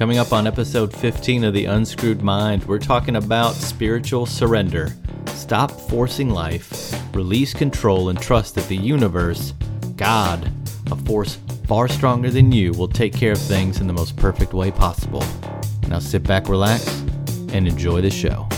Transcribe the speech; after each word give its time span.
Coming 0.00 0.16
up 0.16 0.32
on 0.32 0.46
episode 0.46 0.96
15 0.96 1.44
of 1.44 1.52
The 1.52 1.66
Unscrewed 1.66 2.22
Mind, 2.22 2.64
we're 2.64 2.78
talking 2.78 3.16
about 3.16 3.52
spiritual 3.52 4.24
surrender. 4.24 4.88
Stop 5.26 5.70
forcing 5.70 6.30
life, 6.30 6.94
release 7.14 7.52
control, 7.52 8.08
and 8.08 8.18
trust 8.18 8.54
that 8.54 8.66
the 8.68 8.78
universe, 8.78 9.52
God, 9.96 10.50
a 10.90 10.96
force 10.96 11.36
far 11.66 11.86
stronger 11.86 12.30
than 12.30 12.50
you, 12.50 12.72
will 12.72 12.88
take 12.88 13.12
care 13.12 13.32
of 13.32 13.38
things 13.42 13.82
in 13.82 13.86
the 13.86 13.92
most 13.92 14.16
perfect 14.16 14.54
way 14.54 14.70
possible. 14.70 15.22
Now 15.88 15.98
sit 15.98 16.22
back, 16.22 16.48
relax, 16.48 16.88
and 17.52 17.68
enjoy 17.68 18.00
the 18.00 18.10
show. 18.10 18.48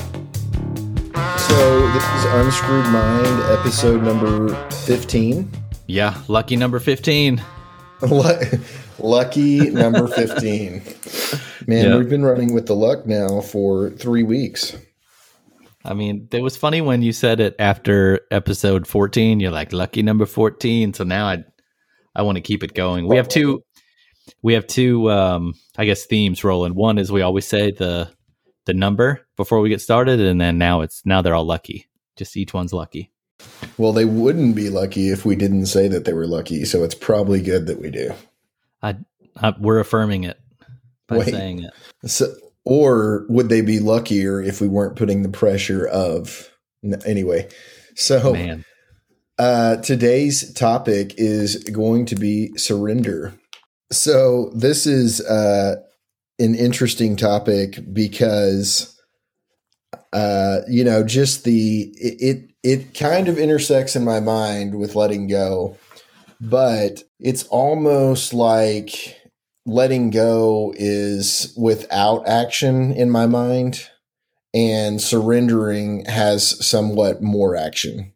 So, 1.38 1.88
this 1.90 2.04
is 2.04 2.24
Unscrewed 2.26 2.86
Mind, 2.86 3.42
episode 3.58 4.04
number 4.04 4.54
15. 4.70 5.50
Yeah, 5.88 6.22
lucky 6.28 6.54
number 6.54 6.78
15. 6.78 7.42
Lucky 8.98 9.70
number 9.70 10.08
15. 10.08 10.82
Man, 11.66 11.84
yep. 11.84 11.98
we've 11.98 12.08
been 12.08 12.24
running 12.24 12.52
with 12.52 12.66
the 12.66 12.74
luck 12.74 13.06
now 13.06 13.40
for 13.40 13.90
three 13.90 14.22
weeks. 14.22 14.76
I 15.84 15.94
mean, 15.94 16.28
it 16.30 16.42
was 16.42 16.56
funny 16.56 16.80
when 16.80 17.02
you 17.02 17.12
said 17.12 17.40
it 17.40 17.54
after 17.58 18.20
episode 18.30 18.86
14. 18.86 19.40
You're 19.40 19.50
like, 19.50 19.72
lucky 19.72 20.02
number 20.02 20.26
14. 20.26 20.94
So 20.94 21.04
now 21.04 21.26
I 21.26 21.44
I 22.14 22.22
want 22.22 22.36
to 22.36 22.42
keep 22.42 22.62
it 22.62 22.74
going. 22.74 23.06
We 23.08 23.16
have 23.16 23.28
two 23.28 23.62
we 24.42 24.54
have 24.54 24.66
two 24.66 25.10
um 25.10 25.54
I 25.76 25.84
guess 25.84 26.04
themes 26.04 26.44
rolling. 26.44 26.74
One 26.74 26.98
is 26.98 27.10
we 27.10 27.22
always 27.22 27.46
say 27.46 27.70
the 27.70 28.10
the 28.64 28.74
number 28.74 29.26
before 29.36 29.60
we 29.60 29.68
get 29.68 29.80
started, 29.80 30.20
and 30.20 30.40
then 30.40 30.58
now 30.58 30.82
it's 30.82 31.04
now 31.04 31.22
they're 31.22 31.34
all 31.34 31.44
lucky. 31.44 31.88
Just 32.16 32.36
each 32.36 32.52
one's 32.52 32.72
lucky. 32.72 33.11
Well, 33.78 33.92
they 33.92 34.04
wouldn't 34.04 34.54
be 34.54 34.68
lucky 34.68 35.10
if 35.10 35.24
we 35.24 35.36
didn't 35.36 35.66
say 35.66 35.88
that 35.88 36.04
they 36.04 36.12
were 36.12 36.26
lucky, 36.26 36.64
so 36.64 36.84
it's 36.84 36.94
probably 36.94 37.40
good 37.40 37.66
that 37.66 37.80
we 37.80 37.90
do. 37.90 38.12
I, 38.82 38.96
I 39.36 39.54
we're 39.58 39.80
affirming 39.80 40.24
it 40.24 40.38
by 41.08 41.18
Wait, 41.18 41.30
saying 41.30 41.64
it. 41.64 41.72
So, 42.10 42.34
or 42.64 43.26
would 43.28 43.48
they 43.48 43.60
be 43.60 43.78
luckier 43.78 44.40
if 44.40 44.60
we 44.60 44.68
weren't 44.68 44.96
putting 44.96 45.22
the 45.22 45.28
pressure 45.28 45.86
of 45.86 46.50
anyway? 47.04 47.48
So, 47.94 48.32
man. 48.32 48.64
Uh, 49.38 49.76
today's 49.76 50.52
topic 50.52 51.14
is 51.16 51.56
going 51.64 52.06
to 52.06 52.14
be 52.14 52.56
surrender. 52.56 53.34
So, 53.90 54.50
this 54.54 54.86
is 54.86 55.20
uh, 55.22 55.76
an 56.38 56.54
interesting 56.54 57.16
topic 57.16 57.78
because, 57.92 59.00
uh, 60.12 60.60
you 60.68 60.84
know, 60.84 61.02
just 61.02 61.44
the 61.44 61.92
it, 61.96 62.20
it 62.20 62.51
it 62.62 62.94
kind 62.94 63.28
of 63.28 63.38
intersects 63.38 63.96
in 63.96 64.04
my 64.04 64.20
mind 64.20 64.76
with 64.76 64.94
letting 64.94 65.26
go, 65.26 65.76
but 66.40 67.02
it's 67.18 67.44
almost 67.44 68.32
like 68.32 69.16
letting 69.64 70.10
go 70.10 70.72
is 70.76 71.54
without 71.56 72.26
action 72.26 72.92
in 72.92 73.10
my 73.10 73.26
mind 73.26 73.88
and 74.54 75.00
surrendering 75.00 76.04
has 76.04 76.64
somewhat 76.64 77.22
more 77.22 77.56
action. 77.56 78.12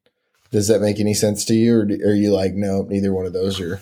Does 0.51 0.69
that 0.69 0.81
make 0.81 1.01
any 1.01 1.15
sense 1.15 1.45
to 1.47 1.55
you, 1.55 1.77
or 1.77 1.83
are 1.83 2.15
you 2.15 2.33
like, 2.33 2.55
no, 2.55 2.83
neither 2.83 3.13
one 3.13 3.27
of 3.27 3.33
those 3.33 3.61
are? 3.61 3.81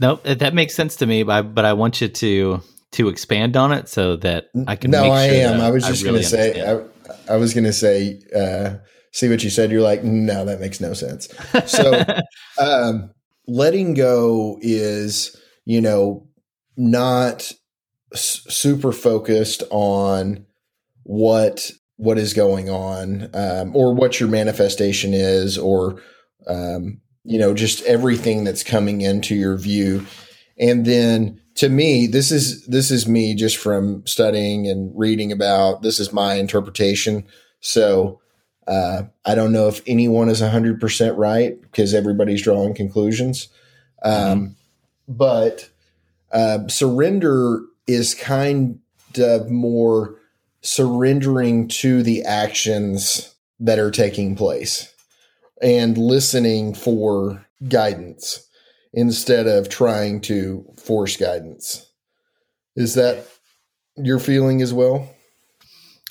No, 0.00 0.16
that 0.16 0.54
makes 0.54 0.74
sense 0.74 0.96
to 0.96 1.06
me, 1.06 1.22
but 1.22 1.54
but 1.54 1.64
I 1.64 1.74
want 1.74 2.00
you 2.00 2.08
to 2.08 2.62
to 2.92 3.08
expand 3.08 3.56
on 3.56 3.72
it 3.72 3.88
so 3.88 4.16
that 4.16 4.48
I 4.66 4.76
can. 4.76 4.90
No, 4.90 5.04
I 5.10 5.24
am. 5.24 5.60
I 5.60 5.70
was 5.70 5.84
just 5.84 6.02
really 6.02 6.20
going 6.20 6.22
to 6.22 6.28
say. 6.28 6.70
I, 7.28 7.34
I, 7.34 7.36
was 7.36 7.52
going 7.52 7.64
to 7.64 7.72
say. 7.72 8.20
Uh, 8.34 8.76
see 9.12 9.28
what 9.28 9.44
you 9.44 9.50
said. 9.50 9.70
You're 9.70 9.82
like, 9.82 10.04
no, 10.04 10.44
that 10.44 10.60
makes 10.60 10.80
no 10.80 10.92
sense. 10.92 11.28
So, 11.66 12.04
um, 12.58 13.10
letting 13.46 13.94
go 13.94 14.58
is 14.60 15.36
you 15.68 15.82
know, 15.82 16.26
not 16.78 17.52
s- 18.14 18.42
super 18.48 18.90
focused 18.90 19.62
on 19.70 20.46
what 21.02 21.70
what 21.96 22.16
is 22.16 22.32
going 22.32 22.70
on 22.70 23.28
um, 23.34 23.76
or 23.76 23.94
what 23.94 24.18
your 24.18 24.30
manifestation 24.30 25.12
is 25.12 25.58
or 25.58 26.00
um, 26.46 27.02
you 27.24 27.38
know 27.38 27.52
just 27.52 27.82
everything 27.82 28.44
that's 28.44 28.64
coming 28.64 29.02
into 29.02 29.34
your 29.34 29.58
view 29.58 30.06
and 30.58 30.86
then 30.86 31.38
to 31.54 31.68
me 31.68 32.06
this 32.06 32.30
is 32.30 32.64
this 32.66 32.90
is 32.90 33.06
me 33.06 33.34
just 33.34 33.58
from 33.58 34.06
studying 34.06 34.66
and 34.66 34.90
reading 34.96 35.32
about 35.32 35.82
this 35.82 36.00
is 36.00 36.14
my 36.14 36.34
interpretation 36.34 37.26
so 37.60 38.20
uh, 38.68 39.02
i 39.24 39.34
don't 39.34 39.52
know 39.52 39.66
if 39.66 39.82
anyone 39.86 40.28
is 40.28 40.40
100% 40.40 41.16
right 41.16 41.60
because 41.62 41.94
everybody's 41.94 42.42
drawing 42.42 42.74
conclusions 42.74 43.48
um, 44.02 44.12
mm-hmm 44.14 44.52
but 45.08 45.70
uh, 46.30 46.68
surrender 46.68 47.62
is 47.86 48.14
kind 48.14 48.78
of 49.16 49.50
more 49.50 50.16
surrendering 50.60 51.66
to 51.68 52.02
the 52.02 52.22
actions 52.22 53.34
that 53.58 53.78
are 53.78 53.90
taking 53.90 54.36
place 54.36 54.92
and 55.62 55.96
listening 55.96 56.74
for 56.74 57.44
guidance 57.68 58.46
instead 58.92 59.46
of 59.46 59.68
trying 59.68 60.20
to 60.20 60.64
force 60.76 61.16
guidance. 61.16 61.90
Is 62.76 62.94
that 62.94 63.26
your 63.96 64.18
feeling 64.18 64.60
as 64.62 64.74
well? 64.74 65.08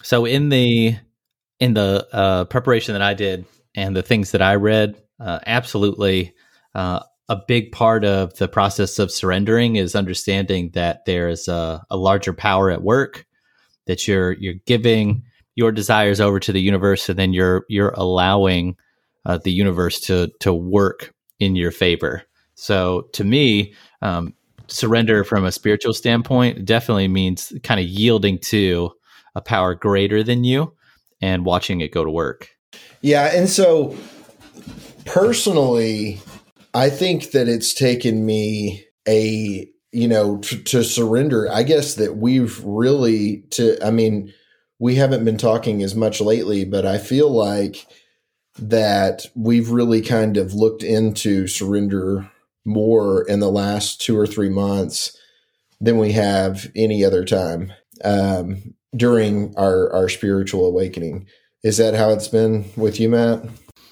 So 0.03 0.25
in 0.25 0.49
the 0.49 0.97
in 1.59 1.73
the 1.73 2.07
uh, 2.11 2.45
preparation 2.45 2.93
that 2.93 3.01
I 3.01 3.13
did 3.13 3.45
and 3.75 3.95
the 3.95 4.03
things 4.03 4.31
that 4.31 4.41
I 4.41 4.55
read, 4.55 5.01
uh, 5.19 5.39
absolutely, 5.45 6.33
uh, 6.75 7.01
a 7.29 7.41
big 7.47 7.71
part 7.71 8.05
of 8.05 8.35
the 8.37 8.47
process 8.47 8.99
of 8.99 9.11
surrendering 9.11 9.75
is 9.75 9.95
understanding 9.95 10.71
that 10.73 11.05
there 11.05 11.27
is 11.27 11.47
a, 11.47 11.83
a 11.89 11.97
larger 11.97 12.33
power 12.33 12.71
at 12.71 12.83
work 12.83 13.25
that 13.85 14.07
you're 14.07 14.33
you're 14.33 14.55
giving 14.65 15.23
your 15.55 15.71
desires 15.71 16.21
over 16.21 16.39
to 16.39 16.51
the 16.51 16.61
universe 16.61 17.09
and 17.09 17.17
then 17.17 17.33
you're 17.33 17.65
you're 17.67 17.93
allowing 17.97 18.75
uh, 19.25 19.37
the 19.39 19.51
universe 19.51 19.99
to 19.99 20.31
to 20.39 20.53
work 20.53 21.13
in 21.39 21.55
your 21.55 21.71
favor. 21.71 22.23
So 22.55 23.09
to 23.13 23.23
me 23.23 23.73
um, 24.01 24.33
surrender 24.67 25.23
from 25.23 25.43
a 25.43 25.51
spiritual 25.51 25.93
standpoint 25.93 26.65
definitely 26.65 27.07
means 27.07 27.51
kind 27.63 27.79
of 27.79 27.85
yielding 27.85 28.37
to 28.39 28.91
a 29.35 29.41
power 29.41 29.75
greater 29.75 30.23
than 30.23 30.43
you 30.43 30.73
and 31.21 31.45
watching 31.45 31.81
it 31.81 31.91
go 31.91 32.03
to 32.03 32.11
work 32.11 32.49
yeah 33.01 33.35
and 33.35 33.49
so 33.49 33.95
personally 35.05 36.19
I 36.77 36.91
think 36.91 37.31
that 37.31 37.47
it's 37.47 37.73
taken 37.73 38.23
me 38.23 38.85
a 39.07 39.67
you 39.91 40.07
know 40.07 40.37
to, 40.37 40.63
to 40.63 40.83
surrender. 40.83 41.51
I 41.51 41.63
guess 41.63 41.95
that 41.95 42.17
we've 42.17 42.63
really 42.63 43.43
to. 43.51 43.83
I 43.83 43.89
mean, 43.89 44.31
we 44.77 44.93
haven't 44.93 45.25
been 45.25 45.39
talking 45.39 45.81
as 45.81 45.95
much 45.95 46.21
lately, 46.21 46.65
but 46.65 46.85
I 46.85 46.99
feel 46.99 47.31
like 47.31 47.87
that 48.59 49.25
we've 49.35 49.71
really 49.71 50.01
kind 50.01 50.37
of 50.37 50.53
looked 50.53 50.83
into 50.83 51.47
surrender 51.47 52.29
more 52.63 53.23
in 53.27 53.39
the 53.39 53.51
last 53.51 53.99
two 53.99 54.15
or 54.15 54.27
three 54.27 54.49
months 54.49 55.17
than 55.81 55.97
we 55.97 56.11
have 56.11 56.69
any 56.75 57.03
other 57.03 57.25
time 57.25 57.71
um, 58.03 58.75
during 58.95 59.55
our 59.57 59.91
our 59.93 60.09
spiritual 60.09 60.65
awakening. 60.65 61.27
Is 61.63 61.77
that 61.77 61.93
how 61.93 62.11
it's 62.11 62.27
been 62.27 62.65
with 62.75 62.99
you, 62.99 63.09
Matt? 63.09 63.43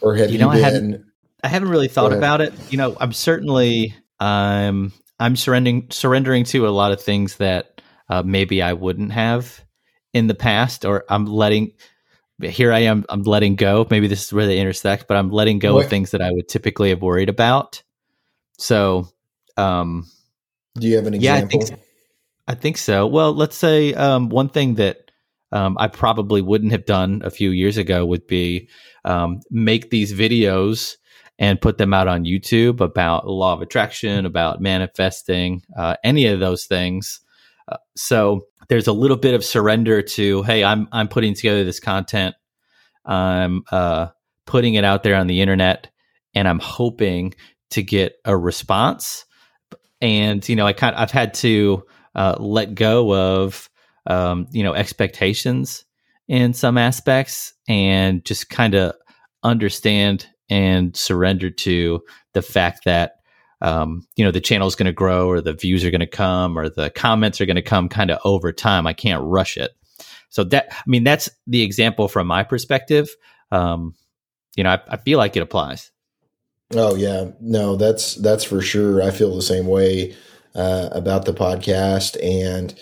Or 0.02 0.16
have 0.16 0.32
you, 0.32 0.38
know, 0.38 0.54
you 0.54 0.64
been 0.64 1.06
I 1.44 1.48
haven't 1.48 1.70
really 1.70 1.88
thought 1.88 2.14
about 2.14 2.42
it. 2.42 2.54
You 2.72 2.78
know, 2.78 2.96
I'm 3.00 3.14
certainly 3.14 3.96
um 4.20 4.94
I'm 5.20 5.36
surrendering 5.36 5.88
surrendering 5.92 6.44
to 6.46 6.68
a 6.68 6.70
lot 6.70 6.92
of 6.92 7.02
things 7.02 7.38
that 7.38 7.82
uh, 8.10 8.24
maybe 8.24 8.62
I 8.62 8.74
wouldn't 8.74 9.12
have 9.12 9.64
in 10.14 10.28
the 10.28 10.36
past, 10.36 10.86
or 10.86 11.06
I'm 11.10 11.26
letting. 11.26 11.74
Here 12.42 12.74
I 12.74 12.80
am. 12.80 13.06
I'm 13.08 13.22
letting 13.22 13.56
go. 13.56 13.88
Maybe 13.90 14.08
this 14.08 14.24
is 14.24 14.34
where 14.34 14.46
they 14.46 14.60
intersect, 14.60 15.08
but 15.08 15.18
I'm 15.18 15.30
letting 15.30 15.60
go 15.60 15.76
what? 15.76 15.86
of 15.86 15.90
things 15.90 16.12
that 16.12 16.22
I 16.22 16.32
would 16.32 16.50
typically 16.50 16.90
have 16.90 17.02
worried 17.02 17.30
about. 17.30 17.82
So, 18.58 19.08
um, 19.56 20.06
do 20.76 20.88
you 20.88 20.98
have 20.98 21.08
an 21.08 21.14
example? 21.14 21.62
Yeah, 21.62 21.76
I 22.48 22.56
think, 22.56 22.78
so. 22.78 23.08
Well, 23.08 23.34
let's 23.34 23.56
say 23.58 23.94
um, 23.94 24.30
one 24.30 24.50
thing 24.50 24.76
that 24.76 25.12
um, 25.52 25.78
I 25.80 25.88
probably 25.88 26.42
wouldn't 26.42 26.72
have 26.72 26.86
done 26.86 27.22
a 27.24 27.30
few 27.30 27.52
years 27.52 27.78
ago 27.78 28.06
would 28.06 28.28
be 28.28 28.70
um, 29.04 29.40
make 29.50 29.90
these 29.90 30.14
videos 30.14 30.98
and 31.38 31.62
put 31.62 31.78
them 31.78 31.94
out 31.94 32.08
on 32.08 32.26
YouTube 32.26 32.82
about 32.82 33.28
law 33.28 33.54
of 33.54 33.62
attraction, 33.62 34.26
about 34.26 34.62
manifesting, 34.62 35.64
uh, 35.78 35.96
any 36.04 36.28
of 36.28 36.40
those 36.40 36.66
things. 36.66 37.20
Uh, 37.68 37.78
so 37.96 38.42
there's 38.70 38.88
a 38.88 38.94
little 38.94 39.18
bit 39.18 39.34
of 39.34 39.44
surrender 39.44 40.02
to, 40.02 40.44
hey, 40.44 40.64
I'm 40.64 40.88
I'm 40.92 41.08
putting 41.08 41.34
together 41.34 41.64
this 41.64 41.80
content, 41.80 42.36
I'm 43.06 43.64
uh, 43.72 44.08
putting 44.46 44.76
it 44.76 44.84
out 44.84 45.04
there 45.04 45.16
on 45.16 45.28
the 45.28 45.42
internet, 45.42 45.90
and 46.34 46.48
I'm 46.48 46.60
hoping 46.60 47.34
to 47.72 47.84
get 47.84 48.16
a 48.24 48.36
response. 48.36 49.26
And 50.02 50.48
you 50.48 50.56
know, 50.56 50.68
I 50.68 50.74
kind 50.74 50.96
of, 50.96 51.02
I've 51.02 51.12
had 51.12 51.34
to 51.36 51.84
uh, 52.16 52.36
let 52.40 52.76
go 52.76 53.14
of 53.14 53.70
um, 54.08 54.48
you 54.52 54.64
know 54.64 54.74
expectations 54.74 55.86
in 56.28 56.54
some 56.54 56.78
aspects 56.78 57.54
and 57.68 58.24
just 58.26 58.50
kind 58.50 58.74
of 58.74 58.96
understand 59.44 60.28
and 60.50 60.96
surrender 60.96 61.50
to 61.50 62.02
the 62.34 62.42
fact 62.42 62.86
that 62.86 63.18
um, 63.62 64.08
you 64.16 64.24
know 64.24 64.32
the 64.32 64.42
channel 64.42 64.68
is 64.68 64.76
going 64.76 64.86
to 64.86 64.94
grow 64.94 65.28
or 65.28 65.42
the 65.42 65.54
views 65.54 65.84
are 65.84 65.92
going 65.92 66.00
to 66.00 66.08
come 66.08 66.58
or 66.58 66.70
the 66.70 66.90
comments 66.92 67.42
are 67.42 67.46
going 67.46 67.56
to 67.56 67.62
come 67.62 67.90
kind 67.90 68.12
of 68.12 68.20
over 68.24 68.52
time. 68.52 68.88
I 68.88 68.94
can't 68.94 69.24
rush 69.24 69.58
it. 69.58 69.72
So 70.30 70.44
that 70.46 70.68
i 70.72 70.84
mean 70.86 71.04
that's 71.04 71.30
the 71.48 71.62
example 71.62 72.08
from 72.08 72.28
my 72.28 72.44
perspective. 72.44 73.10
Um, 73.52 73.96
you 74.56 74.64
know 74.64 74.72
I, 74.72 74.82
I 74.88 74.98
feel 74.98 75.18
like 75.18 75.36
it 75.36 75.44
applies. 75.44 75.92
Oh 76.74 76.96
yeah. 76.96 77.32
No 77.40 77.76
that's 77.76 78.16
that's 78.16 78.44
for 78.44 78.62
sure. 78.62 79.02
I 79.02 79.12
feel 79.12 79.36
the 79.36 79.42
same 79.42 79.68
way 79.68 80.16
uh, 80.56 80.90
about 80.92 81.26
the 81.26 81.34
podcast 81.34 82.18
and 82.24 82.74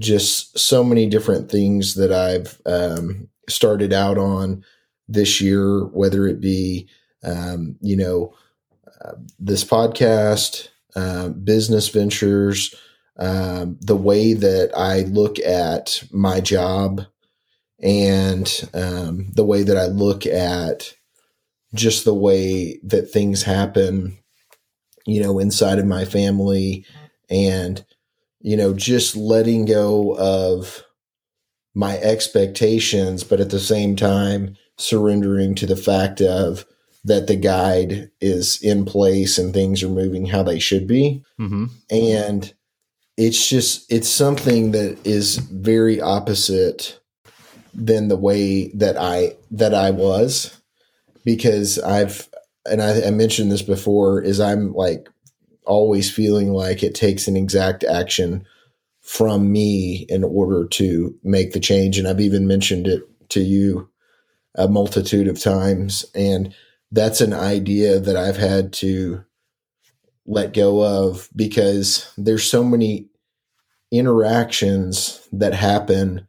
just 0.00 0.58
so 0.58 0.82
many 0.84 1.06
different 1.06 1.50
things 1.50 1.94
that 1.94 2.12
i've 2.12 2.60
um, 2.66 3.28
started 3.48 3.92
out 3.92 4.18
on 4.18 4.64
this 5.08 5.40
year 5.40 5.84
whether 5.86 6.26
it 6.26 6.40
be 6.40 6.88
um, 7.24 7.76
you 7.80 7.96
know 7.96 8.32
this 9.38 9.64
podcast, 9.64 10.68
uh, 10.96 11.28
business 11.30 11.88
ventures, 11.88 12.74
um, 13.18 13.78
the 13.80 13.96
way 13.96 14.34
that 14.34 14.70
I 14.76 15.00
look 15.02 15.38
at 15.40 16.02
my 16.12 16.40
job, 16.40 17.02
and 17.80 18.70
um, 18.74 19.30
the 19.34 19.44
way 19.44 19.62
that 19.62 19.76
I 19.76 19.86
look 19.86 20.26
at 20.26 20.94
just 21.74 22.04
the 22.04 22.14
way 22.14 22.80
that 22.82 23.10
things 23.10 23.42
happen, 23.42 24.18
you 25.06 25.22
know, 25.22 25.38
inside 25.38 25.78
of 25.78 25.86
my 25.86 26.04
family, 26.04 26.84
and 27.30 27.84
you 28.40 28.56
know, 28.56 28.72
just 28.72 29.16
letting 29.16 29.64
go 29.64 30.16
of 30.16 30.84
my 31.74 31.98
expectations, 31.98 33.24
but 33.24 33.40
at 33.40 33.50
the 33.50 33.60
same 33.60 33.96
time 33.96 34.56
surrendering 34.76 35.54
to 35.56 35.66
the 35.66 35.76
fact 35.76 36.20
of 36.20 36.64
that 37.04 37.26
the 37.26 37.36
guide 37.36 38.10
is 38.20 38.60
in 38.62 38.84
place 38.84 39.38
and 39.38 39.52
things 39.52 39.82
are 39.82 39.88
moving 39.88 40.26
how 40.26 40.42
they 40.42 40.58
should 40.58 40.86
be. 40.86 41.22
Mm-hmm. 41.40 41.66
And 41.90 42.52
it's 43.16 43.48
just, 43.48 43.90
it's 43.92 44.08
something 44.08 44.72
that 44.72 44.98
is 45.04 45.36
very 45.36 46.00
opposite 46.00 47.00
than 47.74 48.08
the 48.08 48.16
way 48.16 48.68
that 48.74 48.96
I, 48.96 49.36
that 49.52 49.74
I 49.74 49.90
was 49.90 50.60
because 51.24 51.78
I've, 51.78 52.28
and 52.66 52.82
I, 52.82 53.06
I 53.06 53.10
mentioned 53.10 53.50
this 53.50 53.62
before 53.62 54.20
is 54.20 54.40
I'm 54.40 54.72
like 54.74 55.08
always 55.68 56.10
feeling 56.10 56.52
like 56.52 56.82
it 56.82 56.94
takes 56.94 57.28
an 57.28 57.36
exact 57.36 57.84
action 57.84 58.44
from 59.02 59.52
me 59.52 60.06
in 60.08 60.24
order 60.24 60.66
to 60.66 61.14
make 61.22 61.52
the 61.52 61.60
change. 61.60 61.98
And 61.98 62.08
I've 62.08 62.20
even 62.20 62.46
mentioned 62.46 62.86
it 62.86 63.02
to 63.30 63.40
you 63.40 63.88
a 64.54 64.68
multitude 64.68 65.28
of 65.28 65.40
times. 65.40 66.04
And 66.14 66.54
that's 66.90 67.20
an 67.20 67.32
idea 67.32 68.00
that 68.00 68.16
I've 68.16 68.36
had 68.36 68.72
to 68.74 69.24
let 70.26 70.52
go 70.52 70.84
of 70.84 71.28
because 71.34 72.12
there's 72.18 72.44
so 72.44 72.64
many 72.64 73.08
interactions 73.90 75.26
that 75.32 75.54
happen 75.54 76.26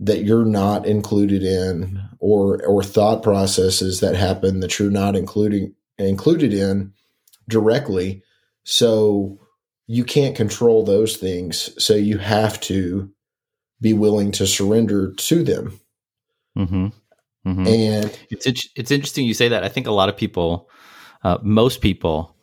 that 0.00 0.24
you're 0.24 0.44
not 0.44 0.84
included 0.84 1.42
in 1.42 2.02
or 2.18 2.62
or 2.66 2.82
thought 2.82 3.22
processes 3.22 4.00
that 4.00 4.16
happen 4.16 4.60
that 4.60 4.78
you're 4.78 4.90
not 4.90 5.16
including 5.16 5.74
included 5.96 6.52
in 6.52 6.92
directly 7.48 8.22
so 8.64 9.38
you 9.86 10.04
can't 10.04 10.36
control 10.36 10.84
those 10.84 11.16
things 11.16 11.70
so 11.82 11.94
you 11.94 12.18
have 12.18 12.60
to 12.60 13.10
be 13.80 13.92
willing 13.92 14.30
to 14.30 14.46
surrender 14.46 15.12
to 15.14 15.42
them 15.42 15.80
mm-hmm. 16.56 16.88
Mm-hmm. 17.46 17.66
And 17.66 18.18
it's 18.30 18.68
it's 18.76 18.90
interesting 18.90 19.26
you 19.26 19.34
say 19.34 19.48
that. 19.48 19.64
I 19.64 19.68
think 19.68 19.86
a 19.86 19.92
lot 19.92 20.08
of 20.08 20.16
people, 20.16 20.68
uh, 21.24 21.38
most 21.42 21.80
people, 21.80 22.36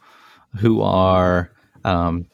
who 0.58 0.82
are 0.82 1.52
um, 1.86 2.26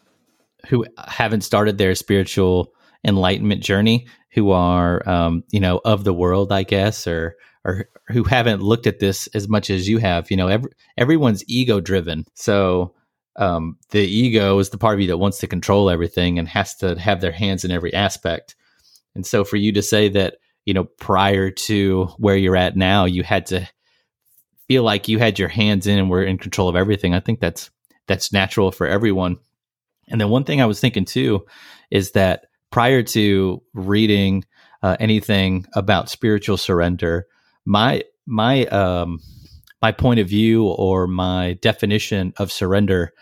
who 0.67 0.85
haven't 0.97 1.41
started 1.41 1.77
their 1.77 1.93
spiritual 1.93 2.73
enlightenment 3.03 3.61
journey, 3.61 4.07
who 4.31 4.49
are 4.49 5.07
um, 5.07 5.43
you 5.51 5.59
know 5.59 5.79
of 5.85 6.03
the 6.03 6.13
world, 6.13 6.51
I 6.51 6.63
guess, 6.63 7.05
or 7.05 7.35
or 7.63 7.87
who 8.07 8.23
haven't 8.23 8.63
looked 8.63 8.87
at 8.87 8.99
this 8.99 9.27
as 9.27 9.47
much 9.47 9.69
as 9.69 9.87
you 9.87 9.99
have. 9.99 10.31
You 10.31 10.37
know, 10.37 10.47
every, 10.47 10.71
everyone's 10.97 11.43
ego 11.47 11.79
driven, 11.79 12.25
so 12.33 12.94
um, 13.37 13.77
the 13.89 14.01
ego 14.01 14.59
is 14.59 14.69
the 14.69 14.77
part 14.77 14.95
of 14.95 15.01
you 15.01 15.07
that 15.07 15.17
wants 15.17 15.39
to 15.39 15.47
control 15.47 15.89
everything 15.89 16.39
and 16.39 16.47
has 16.47 16.75
to 16.77 16.97
have 16.99 17.21
their 17.21 17.31
hands 17.31 17.65
in 17.65 17.71
every 17.71 17.93
aspect. 17.93 18.55
And 19.13 19.25
so, 19.25 19.43
for 19.43 19.57
you 19.57 19.71
to 19.73 19.81
say 19.81 20.09
that 20.09 20.35
you 20.65 20.73
know, 20.73 20.83
prior 20.83 21.51
to 21.51 22.05
where 22.17 22.35
you're 22.35 22.55
at 22.55 22.75
now, 22.75 23.05
you 23.05 23.23
had 23.23 23.45
to 23.47 23.69
feel 24.67 24.83
like 24.83 25.07
you 25.07 25.19
had 25.19 25.37
your 25.39 25.47
hands 25.47 25.85
in 25.87 25.99
and 25.99 26.09
were 26.09 26.23
in 26.23 26.37
control 26.37 26.67
of 26.67 26.75
everything. 26.75 27.13
I 27.13 27.19
think 27.19 27.39
that's 27.39 27.69
that's 28.07 28.33
natural 28.33 28.71
for 28.71 28.87
everyone. 28.87 29.37
And 30.07 30.19
then 30.19 30.29
one 30.29 30.43
thing 30.43 30.61
I 30.61 30.65
was 30.65 30.79
thinking 30.79 31.05
too 31.05 31.45
is 31.91 32.11
that 32.11 32.47
prior 32.71 33.03
to 33.03 33.61
reading 33.73 34.43
uh, 34.83 34.97
anything 34.99 35.65
about 35.73 36.09
spiritual 36.09 36.57
surrender, 36.57 37.27
my 37.65 38.03
my 38.25 38.65
um 38.67 39.19
my 39.81 39.91
point 39.91 40.19
of 40.19 40.27
view 40.27 40.65
or 40.65 41.05
my 41.05 41.53
definition 41.61 42.33
of 42.37 42.51
surrender 42.51 43.13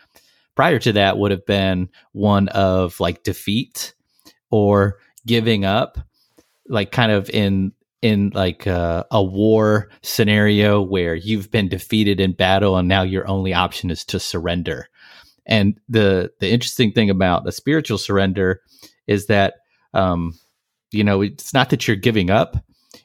prior 0.56 0.80
to 0.80 0.94
that 0.94 1.18
would 1.18 1.32
have 1.32 1.46
been 1.46 1.90
one 2.12 2.48
of 2.50 3.00
like 3.00 3.24
defeat 3.24 3.94
or 4.52 5.00
giving 5.26 5.66
up 5.66 5.98
like 6.68 6.92
kind 6.92 7.12
of 7.12 7.30
in 7.30 7.72
in 8.02 8.32
like 8.34 8.66
a, 8.68 9.06
a, 9.12 9.24
war 9.24 9.90
scenario 10.02 10.82
where 10.82 11.16
you've 11.16 11.50
been 11.50 11.70
defeated 11.70 12.20
in 12.20 12.34
battle 12.34 12.76
and 12.76 12.90
now 12.90 13.02
your 13.02 13.26
only 13.30 13.54
option 13.54 13.90
is 13.90 14.04
to 14.04 14.20
surrender. 14.20 14.90
And 15.46 15.80
the 15.88 16.32
the 16.40 16.52
interesting 16.52 16.92
thing 16.92 17.10
about 17.10 17.46
the 17.46 17.52
spiritual 17.52 17.98
surrender 17.98 18.62
is 19.08 19.28
that 19.28 19.56
um, 19.94 20.38
you 20.92 21.04
know 21.04 21.22
it's 21.22 21.54
not 21.54 21.70
that 21.70 21.88
you're 21.88 21.98
giving 21.98 22.30
up; 22.30 22.58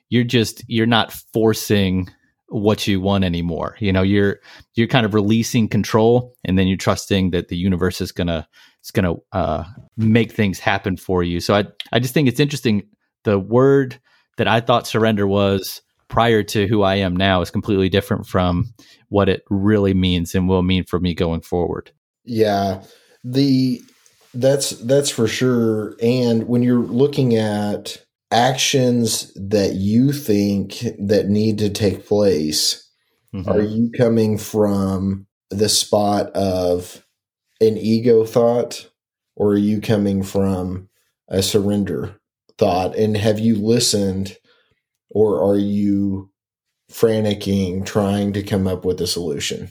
you're 0.09 0.25
just 0.25 0.65
you're 0.69 0.87
not 0.87 1.13
forcing 1.13 2.09
what 2.49 2.87
you 2.87 3.01
want 3.01 3.25
anymore. 3.25 3.77
You 3.79 3.93
know, 3.93 4.03
you're 4.03 4.41
you're 4.75 4.87
kind 4.87 5.07
of 5.07 5.15
releasing 5.15 5.69
control, 5.69 6.35
and 6.45 6.59
then 6.59 6.67
you're 6.67 6.77
trusting 6.77 7.31
that 7.31 7.49
the 7.49 7.57
universe 7.57 8.01
is 8.01 8.13
gonna 8.13 8.49
is 8.85 8.91
gonna 8.91 9.15
uh, 9.33 9.65
make 9.97 10.33
things 10.33 10.59
happen 10.59 10.97
for 10.97 11.23
you. 11.23 11.41
So 11.41 11.55
I 11.55 11.65
I 11.93 11.99
just 11.99 12.15
think 12.15 12.29
it's 12.29 12.41
interesting 12.41 12.89
the 13.25 13.39
word 13.39 14.01
that 14.37 14.49
I 14.49 14.61
thought 14.61 14.87
surrender 14.87 15.27
was 15.27 15.83
prior 16.09 16.43
to 16.43 16.67
who 16.67 16.83
I 16.83 16.97
am 16.97 17.15
now 17.15 17.43
is 17.43 17.51
completely 17.51 17.89
different 17.89 18.27
from 18.27 18.73
what 19.09 19.29
it 19.29 19.43
really 19.51 19.95
means 19.95 20.35
and 20.35 20.49
will 20.49 20.63
mean 20.63 20.85
for 20.85 20.99
me 20.99 21.15
going 21.15 21.43
forward. 21.43 21.93
Yeah. 22.25 22.83
The 23.25 23.83
that's 24.35 24.71
that's 24.71 25.11
for 25.11 25.27
sure 25.27 25.97
and 26.03 26.47
when 26.47 26.63
you're 26.63 26.81
looking 26.81 27.35
at 27.35 27.99
actions 28.31 29.33
that 29.35 29.75
you 29.75 30.13
think 30.13 30.85
that 30.99 31.29
need 31.29 31.59
to 31.59 31.71
take 31.71 32.07
place 32.07 32.91
mm-hmm. 33.35 33.49
are 33.49 33.63
you 33.63 33.91
coming 33.97 34.37
from 34.37 35.27
the 35.51 35.69
spot 35.69 36.27
of 36.33 37.05
an 37.61 37.77
ego 37.79 38.25
thought 38.25 38.89
or 39.35 39.53
are 39.53 39.57
you 39.57 39.81
coming 39.81 40.23
from 40.23 40.89
a 41.29 41.43
surrender 41.43 42.21
thought 42.59 42.95
and 42.97 43.17
have 43.17 43.39
you 43.39 43.55
listened 43.55 44.37
or 45.11 45.43
are 45.43 45.59
you 45.59 46.31
franticking 46.91 47.85
trying 47.85 48.33
to 48.33 48.43
come 48.43 48.67
up 48.67 48.85
with 48.85 49.01
a 49.01 49.07
solution 49.07 49.71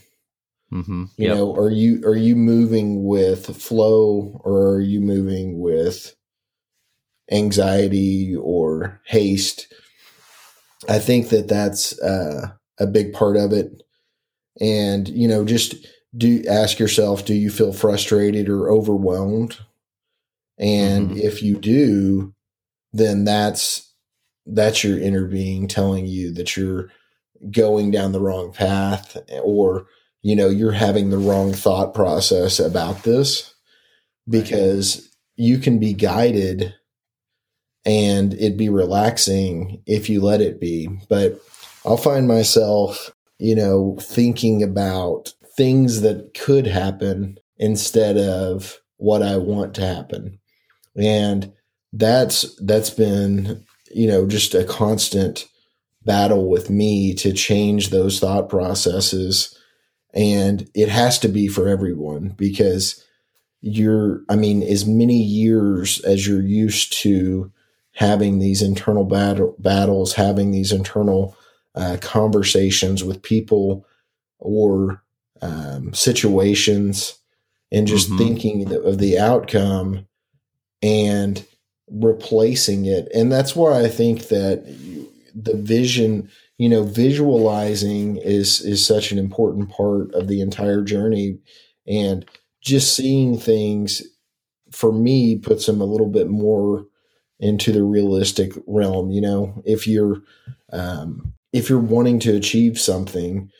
mm-hmm. 0.73 1.03
you 1.17 1.27
yep. 1.27 1.37
know 1.37 1.55
are 1.55 1.69
you 1.69 2.01
are 2.05 2.15
you 2.15 2.35
moving 2.35 3.03
with 3.03 3.45
flow 3.55 4.41
or 4.43 4.73
are 4.73 4.81
you 4.81 4.99
moving 4.99 5.59
with 5.59 6.15
anxiety 7.31 8.35
or 8.35 9.01
haste. 9.05 9.73
I 10.87 10.99
think 10.99 11.29
that 11.29 11.47
that's 11.47 11.99
uh, 11.99 12.51
a 12.79 12.87
big 12.87 13.13
part 13.13 13.35
of 13.35 13.51
it. 13.51 13.83
And 14.59 15.07
you 15.09 15.27
know 15.27 15.45
just 15.45 15.75
do 16.15 16.43
ask 16.49 16.79
yourself 16.79 17.25
do 17.25 17.33
you 17.33 17.49
feel 17.49 17.73
frustrated 17.73 18.49
or 18.49 18.71
overwhelmed? 18.71 19.59
And 20.57 21.09
mm-hmm. 21.09 21.19
if 21.19 21.43
you 21.43 21.57
do 21.57 22.33
then 22.93 23.23
that's 23.23 23.93
that's 24.45 24.83
your 24.83 24.97
inner 24.97 25.25
being 25.25 25.67
telling 25.67 26.05
you 26.05 26.33
that 26.33 26.55
you're 26.55 26.89
going 27.51 27.91
down 27.91 28.11
the 28.11 28.21
wrong 28.21 28.51
path 28.51 29.17
or 29.43 29.85
you 30.21 30.35
know 30.35 30.49
you're 30.49 30.71
having 30.71 31.09
the 31.09 31.17
wrong 31.17 31.53
thought 31.53 31.93
process 31.93 32.59
about 32.59 33.03
this 33.03 33.53
because 34.27 35.09
you 35.35 35.59
can 35.59 35.79
be 35.79 35.93
guided 35.93 36.73
and 37.87 38.33
it'd 38.33 38.57
be 38.57 38.69
relaxing 38.69 39.81
if 39.87 40.09
you 40.09 40.21
let 40.21 40.41
it 40.41 40.59
be. 40.59 40.89
But 41.09 41.41
i'll 41.85 41.97
find 41.97 42.27
myself 42.27 43.11
you 43.39 43.55
know 43.55 43.97
thinking 44.01 44.61
about 44.61 45.33
things 45.55 46.01
that 46.01 46.33
could 46.33 46.67
happen 46.67 47.37
instead 47.57 48.17
of 48.17 48.79
what 48.97 49.23
i 49.23 49.37
want 49.37 49.73
to 49.75 49.85
happen. 49.85 50.37
And 50.95 51.53
that's 51.93 52.55
that's 52.61 52.89
been 52.89 53.63
you 53.91 54.07
know 54.07 54.27
just 54.27 54.53
a 54.53 54.65
constant 54.65 55.47
battle 56.07 56.49
with 56.49 56.69
me 56.69 57.13
to 57.13 57.31
change 57.33 57.89
those 57.89 58.19
thought 58.19 58.49
processes. 58.49 59.55
And 60.13 60.67
it 60.73 60.89
has 60.89 61.19
to 61.19 61.27
be 61.27 61.47
for 61.47 61.67
everyone 61.67 62.29
because 62.29 63.03
you're, 63.61 64.21
I 64.29 64.35
mean, 64.35 64.63
as 64.63 64.85
many 64.85 65.21
years 65.21 65.99
as 66.01 66.25
you're 66.25 66.41
used 66.41 66.93
to 67.01 67.51
having 67.97 68.37
these 68.37 68.61
internal 68.61 69.03
battle, 69.03 69.55
battles, 69.57 70.13
having 70.13 70.51
these 70.51 70.71
internal 70.71 71.35
uh, 71.73 71.97
conversations 71.99 73.03
with 73.03 73.23
people 73.23 73.83
or 74.37 75.01
um, 75.41 75.91
situations, 75.95 77.17
and 77.71 77.87
just 77.87 78.07
mm-hmm. 78.07 78.19
thinking 78.19 78.71
of 78.71 78.99
the 78.99 79.17
outcome 79.17 80.05
and 80.83 81.43
replacing 81.89 82.85
it. 82.85 83.07
And 83.15 83.31
that's 83.31 83.55
why 83.55 83.81
I 83.81 83.87
think 83.87 84.27
that 84.27 84.63
the 85.33 85.57
vision, 85.57 86.29
you 86.59 86.69
know, 86.69 86.83
visualizing 86.83 88.17
is 88.17 88.61
is 88.61 88.85
such 88.85 89.11
an 89.11 89.17
important 89.17 89.71
part 89.71 90.13
of 90.13 90.27
the 90.27 90.39
entire 90.41 90.83
journey 90.83 91.39
and 91.87 92.29
just 92.61 92.95
seeing 92.95 93.39
things 93.39 94.03
for 94.71 94.91
me 94.91 95.35
puts 95.35 95.65
them 95.65 95.81
a 95.81 95.85
little 95.85 96.09
bit 96.09 96.29
more 96.29 96.85
into 97.39 97.71
the 97.71 97.83
realistic 97.83 98.51
realm, 98.65 99.11
you 99.11 99.21
know. 99.21 99.61
If 99.65 99.87
you're 99.87 100.21
um 100.71 101.33
if 101.53 101.69
you're 101.69 101.79
wanting 101.79 102.19
to 102.19 102.35
achieve 102.35 102.79
something, 102.79 103.51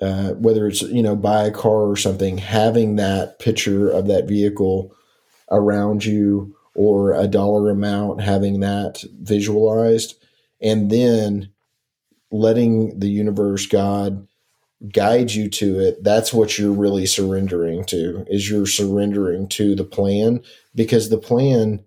uh, 0.00 0.30
whether 0.32 0.66
it's 0.66 0.82
you 0.82 1.02
know 1.02 1.16
buy 1.16 1.44
a 1.44 1.50
car 1.50 1.90
or 1.90 1.96
something, 1.96 2.38
having 2.38 2.96
that 2.96 3.38
picture 3.38 3.88
of 3.90 4.06
that 4.08 4.28
vehicle 4.28 4.94
around 5.50 6.04
you 6.04 6.54
or 6.74 7.12
a 7.12 7.26
dollar 7.26 7.70
amount, 7.70 8.20
having 8.20 8.60
that 8.60 9.02
visualized, 9.20 10.14
and 10.60 10.90
then 10.90 11.50
letting 12.30 12.98
the 12.98 13.08
universe, 13.08 13.66
God, 13.66 14.28
guide 14.92 15.32
you 15.32 15.48
to 15.50 15.80
it. 15.80 16.04
That's 16.04 16.32
what 16.32 16.58
you're 16.58 16.72
really 16.72 17.06
surrendering 17.06 17.84
to. 17.86 18.24
Is 18.28 18.48
you're 18.48 18.66
surrendering 18.66 19.48
to 19.50 19.74
the 19.74 19.84
plan 19.84 20.42
because 20.74 21.08
the 21.08 21.18
plan 21.18 21.84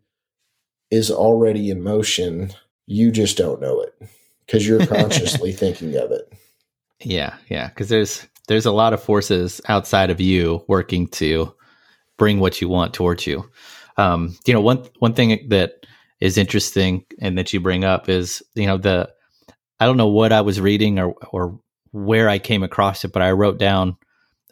is 0.91 1.09
already 1.09 1.69
in 1.69 1.81
motion. 1.81 2.53
You 2.85 3.11
just 3.11 3.37
don't 3.37 3.61
know 3.61 3.81
it 3.81 3.95
because 4.45 4.67
you're 4.67 4.85
consciously 4.87 5.53
thinking 5.53 5.95
of 5.95 6.11
it. 6.11 6.31
Yeah, 6.99 7.35
yeah, 7.49 7.69
because 7.69 7.89
there's 7.89 8.27
there's 8.47 8.65
a 8.65 8.71
lot 8.71 8.93
of 8.93 9.01
forces 9.01 9.61
outside 9.67 10.09
of 10.09 10.19
you 10.21 10.63
working 10.67 11.07
to 11.07 11.53
bring 12.17 12.39
what 12.39 12.61
you 12.61 12.69
want 12.69 12.93
towards 12.93 13.25
you. 13.25 13.49
Um, 13.97 14.37
you 14.45 14.53
know, 14.53 14.61
one 14.61 14.85
one 14.99 15.13
thing 15.13 15.47
that 15.49 15.85
is 16.19 16.37
interesting 16.37 17.03
and 17.19 17.37
that 17.37 17.53
you 17.53 17.59
bring 17.59 17.83
up 17.83 18.09
is 18.09 18.43
you 18.53 18.67
know 18.67 18.77
the 18.77 19.09
I 19.79 19.85
don't 19.85 19.97
know 19.97 20.09
what 20.09 20.31
I 20.31 20.41
was 20.41 20.61
reading 20.61 20.99
or 20.99 21.15
or 21.31 21.59
where 21.91 22.29
I 22.29 22.39
came 22.39 22.63
across 22.63 23.03
it, 23.03 23.11
but 23.11 23.21
I 23.21 23.31
wrote 23.31 23.57
down 23.57 23.97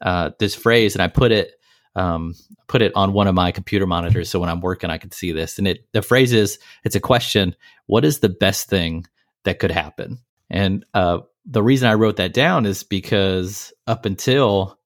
uh, 0.02 0.32
this 0.40 0.56
phrase 0.56 0.96
and 0.96 1.02
I 1.02 1.08
put 1.08 1.32
it 1.32 1.59
um, 2.00 2.34
put 2.68 2.82
it 2.82 2.94
on 2.96 3.12
one 3.12 3.28
of 3.28 3.36
my 3.36 3.52
computer 3.52 3.86
monitors 3.86 4.30
so 4.30 4.40
when 4.40 4.50
I'm 4.50 4.62
working 4.62 4.90
I 4.90 4.98
can 4.98 5.12
see 5.12 5.34
this. 5.34 5.58
And 5.58 5.68
it 5.68 5.86
the 5.92 6.02
phrase 6.02 6.32
is 6.32 6.58
it's 6.84 6.96
a 6.96 7.02
question: 7.02 7.56
What 7.88 8.06
is 8.06 8.20
the 8.20 8.30
best 8.30 8.70
thing 8.70 9.06
that 9.44 9.60
could 9.60 9.72
happen? 9.72 10.20
And 10.50 10.86
uh, 10.94 11.20
the 11.46 11.62
reason 11.62 11.90
I 11.90 11.96
wrote 11.96 12.16
that 12.16 12.34
down 12.34 12.66
is 12.66 12.84
because 12.84 13.74
up 13.86 14.06
until 14.06 14.80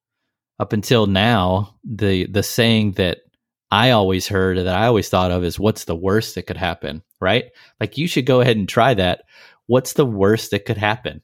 up 0.60 0.74
until 0.74 1.06
now, 1.06 1.76
the 1.84 2.26
the 2.26 2.44
saying 2.44 2.94
that 2.94 3.20
I 3.70 3.92
always 3.92 4.28
heard 4.28 4.58
that 4.58 4.68
I 4.76 4.88
always 4.88 5.10
thought 5.10 5.32
of 5.32 5.44
is 5.44 5.60
what's 5.60 5.86
the 5.86 5.96
worst 5.96 6.36
that 6.36 6.48
could 6.48 6.58
happen, 6.58 7.04
right? 7.22 7.46
Like 7.80 7.98
you 7.98 8.08
should 8.08 8.26
go 8.26 8.42
ahead 8.42 8.58
and 8.58 8.68
try 8.68 8.94
that. 8.96 9.24
What's 9.68 9.94
the 9.94 10.06
worst 10.06 10.52
that 10.52 10.66
could 10.66 10.78
happen? 10.78 11.22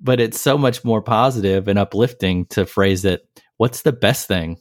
But 0.00 0.20
it's 0.20 0.40
so 0.40 0.58
much 0.58 0.84
more 0.84 1.00
positive 1.00 1.68
and 1.68 1.78
uplifting 1.78 2.46
to 2.46 2.66
phrase 2.66 3.04
it, 3.04 3.26
what's 3.56 3.82
the 3.82 3.92
best 3.92 4.28
thing 4.28 4.58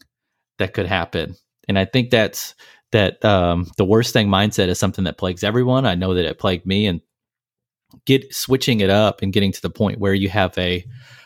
that 0.60 0.74
could 0.74 0.86
happen? 0.86 1.36
And 1.68 1.80
I 1.80 1.86
think 1.86 2.10
that's 2.10 2.56
that 2.92 3.24
um, 3.26 3.68
the 3.78 3.86
worst 3.86 4.14
thing 4.14 4.28
mindset 4.28 4.68
is 4.68 4.80
something 4.80 5.06
that 5.06 5.18
plagues 5.18 5.44
everyone. 5.44 5.86
I 5.86 5.96
know 5.96 6.14
that 6.14 6.26
it 6.26 6.40
plagued 6.40 6.66
me 6.66 6.86
and 6.86 7.02
get 8.06 8.34
switching 8.34 8.80
it 8.80 8.90
up 8.90 9.22
and 9.22 9.34
getting 9.34 9.52
to 9.52 9.62
the 9.62 9.70
point 9.70 10.00
where 10.00 10.14
you 10.14 10.30
have 10.30 10.58
a 10.58 10.86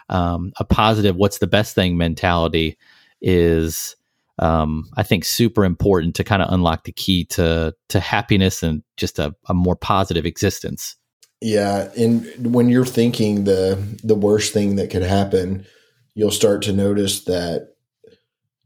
um, 0.09 0.53
a 0.57 0.63
positive 0.63 1.15
what's 1.17 1.39
the 1.39 1.47
best 1.47 1.75
thing 1.75 1.97
mentality 1.97 2.77
is 3.21 3.95
um, 4.39 4.85
I 4.95 5.03
think 5.03 5.25
super 5.25 5.65
important 5.65 6.15
to 6.15 6.23
kind 6.23 6.41
of 6.41 6.51
unlock 6.51 6.83
the 6.83 6.91
key 6.91 7.25
to 7.25 7.75
to 7.89 7.99
happiness 7.99 8.63
and 8.63 8.83
just 8.95 9.19
a, 9.19 9.35
a 9.47 9.53
more 9.53 9.75
positive 9.75 10.25
existence. 10.25 10.95
Yeah, 11.41 11.91
and 11.97 12.53
when 12.53 12.69
you're 12.69 12.85
thinking 12.85 13.43
the 13.43 13.77
the 14.03 14.15
worst 14.15 14.53
thing 14.53 14.75
that 14.75 14.89
could 14.89 15.03
happen, 15.03 15.65
you'll 16.13 16.31
start 16.31 16.61
to 16.63 16.73
notice 16.73 17.25
that 17.25 17.73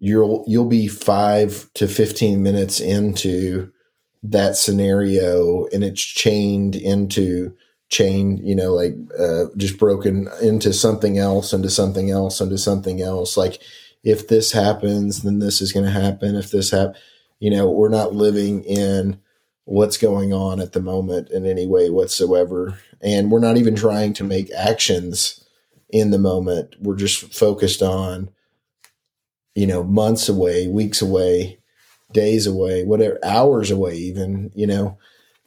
you'll 0.01 0.43
you'll 0.47 0.65
be 0.65 0.87
5 0.87 1.69
to 1.75 1.87
15 1.87 2.43
minutes 2.43 2.81
into 2.81 3.71
that 4.23 4.57
scenario 4.57 5.67
and 5.67 5.83
it's 5.83 6.01
chained 6.01 6.75
into 6.75 7.55
chain, 7.89 8.37
you 8.43 8.55
know, 8.55 8.73
like 8.73 8.95
uh, 9.19 9.45
just 9.57 9.77
broken 9.77 10.27
into 10.41 10.73
something 10.73 11.17
else, 11.17 11.53
into 11.53 11.69
something 11.69 12.09
else, 12.09 12.41
into 12.41 12.57
something 12.57 13.01
else. 13.01 13.37
Like 13.37 13.61
if 14.03 14.27
this 14.27 14.51
happens, 14.51 15.21
then 15.21 15.39
this 15.39 15.61
is 15.61 15.71
going 15.71 15.85
to 15.85 15.91
happen. 15.91 16.35
If 16.35 16.51
this 16.51 16.71
happen, 16.71 16.95
you 17.39 17.51
know, 17.51 17.69
we're 17.69 17.89
not 17.89 18.13
living 18.13 18.63
in 18.63 19.19
what's 19.65 19.97
going 19.97 20.33
on 20.33 20.59
at 20.59 20.73
the 20.73 20.81
moment 20.81 21.29
in 21.29 21.45
any 21.45 21.67
way 21.67 21.89
whatsoever, 21.89 22.79
and 23.01 23.29
we're 23.29 23.39
not 23.39 23.57
even 23.57 23.75
trying 23.75 24.13
to 24.13 24.23
make 24.23 24.51
actions 24.51 25.43
in 25.89 26.11
the 26.11 26.17
moment. 26.17 26.75
We're 26.79 26.95
just 26.95 27.33
focused 27.33 27.81
on, 27.81 28.29
you 29.55 29.67
know, 29.67 29.83
months 29.83 30.29
away, 30.29 30.67
weeks 30.67 31.01
away, 31.01 31.59
days 32.11 32.47
away, 32.47 32.83
whatever, 32.83 33.19
hours 33.23 33.71
away, 33.71 33.95
even, 33.95 34.51
you 34.55 34.67
know? 34.67 34.97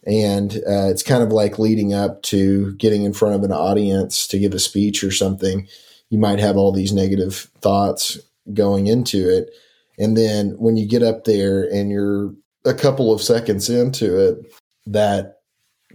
And 0.05 0.55
uh, 0.57 0.89
it's 0.89 1.03
kind 1.03 1.23
of 1.23 1.31
like 1.31 1.57
leading 1.57 1.93
up 1.93 2.21
to 2.23 2.73
getting 2.75 3.03
in 3.03 3.13
front 3.13 3.35
of 3.35 3.43
an 3.43 3.51
audience 3.51 4.27
to 4.27 4.39
give 4.39 4.53
a 4.53 4.59
speech 4.59 5.03
or 5.03 5.11
something. 5.11 5.67
You 6.09 6.19
might 6.19 6.39
have 6.39 6.57
all 6.57 6.71
these 6.71 6.93
negative 6.93 7.49
thoughts 7.61 8.19
going 8.53 8.87
into 8.87 9.27
it. 9.29 9.49
And 9.97 10.15
then 10.15 10.51
when 10.59 10.77
you 10.77 10.87
get 10.87 11.01
up 11.01 11.23
there 11.23 11.63
and 11.63 11.89
you're 11.89 12.33
a 12.65 12.73
couple 12.73 13.11
of 13.11 13.21
seconds 13.21 13.69
into 13.69 14.17
it 14.19 14.37
that 14.85 15.37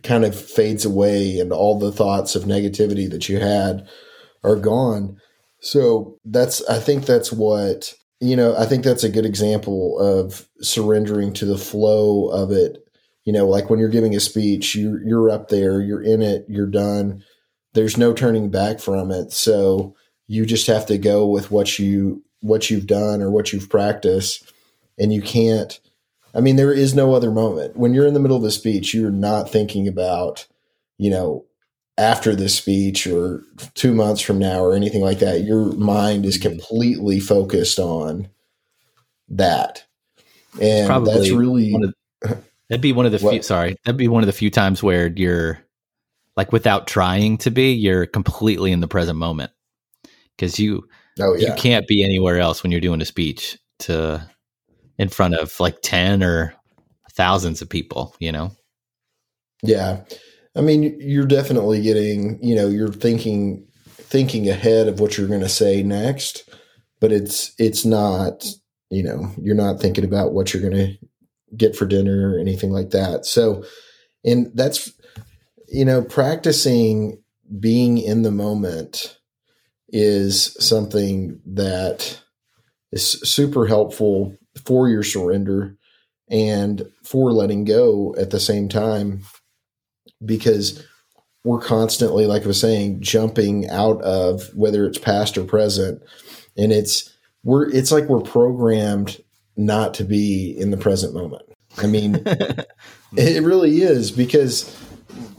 kind 0.03 0.25
of 0.25 0.39
fades 0.39 0.85
away 0.85 1.39
and 1.39 1.53
all 1.53 1.79
the 1.79 1.93
thoughts 1.93 2.35
of 2.35 2.45
negativity 2.45 3.09
that 3.11 3.29
you 3.29 3.39
had 3.39 3.87
are 4.43 4.57
gone. 4.57 5.21
So 5.61 6.19
that's 6.25 6.67
i 6.69 6.79
think 6.79 7.05
that's 7.05 7.31
what 7.31 7.95
you 8.21 8.37
know 8.37 8.55
i 8.57 8.67
think 8.67 8.85
that's 8.85 9.05
a 9.05 9.09
good 9.09 9.27
example 9.27 9.99
of 9.99 10.47
surrendering 10.61 11.33
to 11.35 11.45
the 11.45 11.59
flow 11.59 12.29
of 12.29 12.51
it. 12.51 12.87
You 13.25 13.33
know 13.33 13.47
like 13.47 13.69
when 13.69 13.79
you're 13.79 13.89
giving 13.89 14.15
a 14.15 14.21
speech 14.21 14.75
you're 14.75 15.03
you're 15.03 15.31
up 15.31 15.49
there 15.49 15.81
you're 15.81 16.03
in 16.03 16.23
it 16.23 16.47
you're 16.49 16.67
done. 16.67 17.25
There's 17.75 17.97
no 17.97 18.13
turning 18.13 18.51
back 18.51 18.81
from 18.81 19.11
it. 19.11 19.33
So 19.33 19.95
you 20.27 20.45
just 20.45 20.67
have 20.67 20.87
to 20.87 20.99
go 20.99 21.27
with 21.27 21.51
what 21.51 21.79
you 21.79 22.25
what 22.41 22.71
you've 22.71 22.87
done 22.87 23.23
or 23.23 23.31
what 23.31 23.53
you've 23.53 23.69
practiced. 23.69 24.53
And 24.99 25.13
you 25.13 25.23
can't 25.23 25.81
i 26.35 26.41
mean 26.41 26.57
there 26.57 26.73
is 26.73 26.95
no 26.95 27.15
other 27.15 27.31
moment. 27.31 27.77
When 27.77 27.95
you're 27.95 28.07
in 28.07 28.15
the 28.15 28.21
middle 28.21 28.37
of 28.37 28.45
a 28.45 28.51
speech 28.51 28.95
you're 28.95 29.11
not 29.11 29.51
thinking 29.51 29.87
about 29.87 30.47
you 30.99 31.11
know 31.11 31.45
after 32.01 32.35
this 32.35 32.55
speech 32.55 33.07
or 33.07 33.45
2 33.75 33.95
months 33.95 34.21
from 34.21 34.39
now 34.39 34.61
or 34.61 34.75
anything 34.75 35.03
like 35.03 35.19
that 35.19 35.45
your 35.45 35.73
mind 35.75 36.25
is 36.25 36.39
mm-hmm. 36.39 36.51
completely 36.51 37.21
focused 37.21 37.79
on 37.79 38.29
that 39.29 39.85
and 40.61 41.07
that's 41.07 41.31
really 41.31 41.73
That'd 42.71 42.81
be 42.81 42.93
one 42.93 43.05
of 43.05 43.11
the 43.11 43.19
what? 43.19 43.33
few. 43.33 43.43
Sorry, 43.43 43.77
that'd 43.85 43.99
be 43.99 44.07
one 44.07 44.23
of 44.23 44.29
the 44.29 44.33
few 44.33 44.49
times 44.49 44.81
where 44.81 45.09
you're 45.09 45.59
like, 46.37 46.53
without 46.53 46.87
trying 46.87 47.37
to 47.39 47.51
be, 47.51 47.73
you're 47.73 48.07
completely 48.07 48.71
in 48.71 48.79
the 48.79 48.87
present 48.87 49.19
moment 49.19 49.51
because 50.37 50.61
you 50.61 50.87
oh, 51.19 51.35
yeah. 51.35 51.49
you 51.49 51.55
can't 51.55 51.89
be 51.89 52.05
anywhere 52.05 52.39
else 52.39 52.63
when 52.63 52.71
you're 52.71 52.81
doing 52.81 53.01
a 53.01 53.05
speech 53.05 53.59
to 53.81 54.25
in 54.99 55.09
front 55.09 55.35
of 55.35 55.59
like 55.59 55.83
ten 55.83 56.23
or 56.23 56.55
thousands 57.11 57.61
of 57.61 57.69
people. 57.69 58.15
You 58.21 58.31
know. 58.31 58.53
Yeah, 59.65 60.03
I 60.57 60.61
mean, 60.63 60.97
you're 61.01 61.27
definitely 61.27 61.83
getting. 61.83 62.39
You 62.43 62.55
know, 62.55 62.69
you're 62.69 62.93
thinking 62.93 63.67
thinking 63.87 64.49
ahead 64.49 64.89
of 64.89 65.01
what 65.01 65.17
you're 65.17 65.29
going 65.29 65.41
to 65.41 65.49
say 65.49 65.83
next, 65.83 66.49
but 67.01 67.13
it's 67.13 67.53
it's 67.59 67.85
not. 67.85 68.45
You 68.91 69.05
know, 69.05 69.33
you're 69.41 69.55
not 69.55 69.81
thinking 69.81 70.05
about 70.05 70.33
what 70.33 70.53
you're 70.53 70.69
going 70.69 70.99
to 70.99 70.99
get 71.57 71.77
for 71.77 71.87
dinner 71.87 72.35
or 72.35 72.41
anything 72.41 72.71
like 72.71 72.91
that. 72.91 73.25
So, 73.25 73.65
and 74.25 74.51
that's, 74.55 74.93
you 75.69 75.85
know, 75.85 76.03
practicing 76.03 77.23
being 77.59 77.99
in 77.99 78.23
the 78.23 78.31
moment 78.31 79.19
is 79.89 80.57
something 80.65 81.41
that 81.47 82.21
is 82.93 83.05
super 83.05 83.67
helpful 83.67 84.37
for 84.65 84.89
your 84.89 85.03
surrender 85.03 85.77
and 86.29 86.83
for 87.05 87.33
letting 87.33 87.65
go 87.65 88.15
at 88.19 88.31
the 88.31 88.41
same 88.41 88.69
time 88.69 89.23
because 90.25 90.85
we're 91.45 91.61
constantly, 91.61 92.27
like 92.27 92.43
I 92.43 92.49
was 92.49 92.61
saying, 92.61 93.01
jumping 93.01 93.69
out 93.69 94.01
of 94.03 94.55
whether 94.55 94.87
it's 94.87 94.99
past 94.99 95.39
or 95.39 95.45
present, 95.45 96.03
and 96.57 96.73
it's 96.73 97.17
we're 97.43 97.71
it's 97.71 97.91
like 97.91 98.09
we're 98.09 98.21
programmed 98.21 99.23
not 99.57 99.95
to 99.95 100.05
be 100.05 100.55
in 100.59 100.71
the 100.71 100.77
present 100.77 101.15
moment. 101.15 101.43
I 101.79 101.87
mean, 101.87 102.23
it 103.17 103.43
really 103.43 103.83
is 103.83 104.11
because 104.11 104.77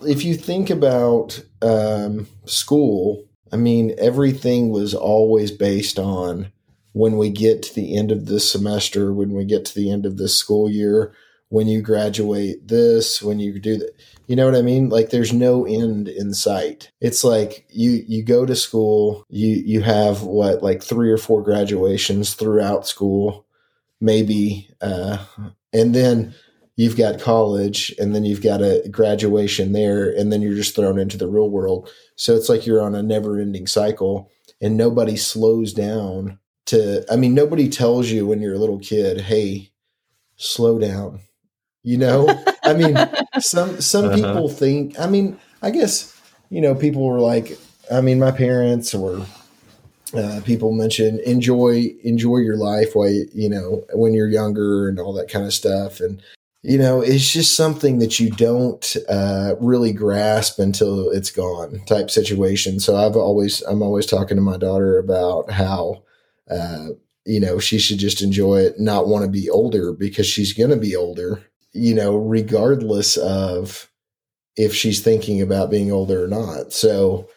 if 0.05 0.23
you 0.23 0.35
think 0.35 0.69
about 0.69 1.43
um, 1.61 2.27
school, 2.45 3.25
I 3.51 3.57
mean, 3.57 3.93
everything 3.97 4.69
was 4.69 4.93
always 4.93 5.51
based 5.51 5.99
on 5.99 6.51
when 6.93 7.17
we 7.17 7.29
get 7.29 7.63
to 7.63 7.75
the 7.75 7.97
end 7.97 8.11
of 8.11 8.25
this 8.25 8.49
semester, 8.51 9.13
when 9.13 9.33
we 9.33 9.45
get 9.45 9.65
to 9.65 9.75
the 9.75 9.91
end 9.91 10.05
of 10.05 10.17
this 10.17 10.35
school 10.35 10.69
year, 10.69 11.13
when 11.51 11.67
you 11.67 11.81
graduate 11.81 12.65
this, 12.65 13.21
when 13.21 13.37
you 13.37 13.59
do 13.59 13.77
that. 13.77 13.91
You 14.25 14.37
know 14.37 14.45
what 14.45 14.55
I 14.55 14.61
mean? 14.61 14.87
Like 14.87 15.09
there's 15.09 15.33
no 15.33 15.65
end 15.65 16.07
in 16.07 16.33
sight. 16.33 16.89
It's 17.01 17.25
like 17.25 17.65
you 17.69 18.03
you 18.07 18.23
go 18.23 18.45
to 18.45 18.55
school, 18.55 19.25
you 19.29 19.61
you 19.65 19.81
have 19.81 20.23
what 20.23 20.63
like 20.63 20.81
three 20.81 21.11
or 21.11 21.17
four 21.17 21.43
graduations 21.43 22.35
throughout 22.35 22.87
school, 22.87 23.45
maybe 23.99 24.69
uh 24.79 25.25
and 25.73 25.93
then 25.93 26.33
you've 26.77 26.95
got 26.95 27.19
college 27.19 27.93
and 27.99 28.15
then 28.15 28.23
you've 28.23 28.41
got 28.41 28.61
a 28.61 28.87
graduation 28.89 29.73
there 29.73 30.09
and 30.09 30.31
then 30.31 30.41
you're 30.41 30.55
just 30.55 30.73
thrown 30.73 30.97
into 30.97 31.17
the 31.17 31.27
real 31.27 31.49
world. 31.49 31.89
So 32.15 32.33
it's 32.33 32.47
like 32.47 32.65
you're 32.65 32.81
on 32.81 32.95
a 32.95 33.03
never-ending 33.03 33.67
cycle 33.67 34.31
and 34.61 34.77
nobody 34.77 35.17
slows 35.17 35.73
down 35.73 36.39
to 36.67 37.03
I 37.11 37.17
mean 37.17 37.33
nobody 37.33 37.67
tells 37.67 38.09
you 38.09 38.25
when 38.25 38.39
you're 38.41 38.55
a 38.55 38.59
little 38.59 38.79
kid, 38.79 39.19
"Hey, 39.19 39.73
slow 40.37 40.79
down." 40.79 41.19
You 41.83 41.97
know? 41.97 42.43
I 42.63 42.73
mean, 42.73 42.97
some 43.39 43.81
some 43.81 44.05
uh-huh. 44.05 44.15
people 44.15 44.49
think, 44.49 44.99
I 44.99 45.07
mean, 45.07 45.39
I 45.61 45.71
guess, 45.71 46.15
you 46.49 46.61
know, 46.61 46.75
people 46.75 47.05
were 47.05 47.19
like, 47.19 47.57
I 47.91 48.01
mean, 48.01 48.19
my 48.19 48.31
parents 48.31 48.93
or 48.93 49.25
uh, 50.13 50.41
people 50.43 50.73
mention 50.73 51.19
enjoy 51.19 51.93
enjoy 52.03 52.37
your 52.37 52.57
life 52.57 52.95
while 52.95 53.09
you, 53.09 53.27
you 53.33 53.49
know 53.49 53.83
when 53.93 54.13
you're 54.13 54.29
younger 54.29 54.89
and 54.89 54.99
all 54.99 55.13
that 55.13 55.29
kind 55.29 55.45
of 55.45 55.53
stuff 55.53 55.99
and 55.99 56.21
you 56.63 56.77
know 56.77 57.01
it's 57.01 57.31
just 57.31 57.55
something 57.55 57.99
that 57.99 58.19
you 58.19 58.29
don't 58.29 58.97
uh, 59.07 59.55
really 59.59 59.93
grasp 59.93 60.59
until 60.59 61.09
it's 61.09 61.31
gone 61.31 61.81
type 61.85 62.11
situation 62.11 62.79
so 62.79 62.95
i've 62.95 63.15
always 63.15 63.61
i'm 63.63 63.81
always 63.81 64.05
talking 64.05 64.35
to 64.35 64.41
my 64.41 64.57
daughter 64.57 64.99
about 64.99 65.49
how 65.49 66.03
uh, 66.49 66.87
you 67.25 67.39
know 67.39 67.57
she 67.57 67.79
should 67.79 67.97
just 67.97 68.21
enjoy 68.21 68.57
it 68.57 68.79
not 68.79 69.07
want 69.07 69.23
to 69.23 69.31
be 69.31 69.49
older 69.49 69.93
because 69.93 70.27
she's 70.27 70.53
going 70.53 70.71
to 70.71 70.77
be 70.77 70.95
older 70.95 71.41
you 71.73 71.93
know, 71.95 72.15
regardless 72.15 73.17
of 73.17 73.89
if 74.57 74.73
she's 74.73 75.01
thinking 75.01 75.41
about 75.41 75.71
being 75.71 75.91
older 75.91 76.23
or 76.23 76.27
not. 76.27 76.73
So 76.73 77.29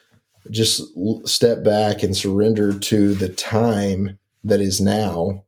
just 0.50 0.82
step 1.24 1.62
back 1.64 2.02
and 2.02 2.16
surrender 2.16 2.78
to 2.78 3.14
the 3.14 3.28
time 3.28 4.18
that 4.42 4.60
is 4.60 4.80
now 4.80 5.44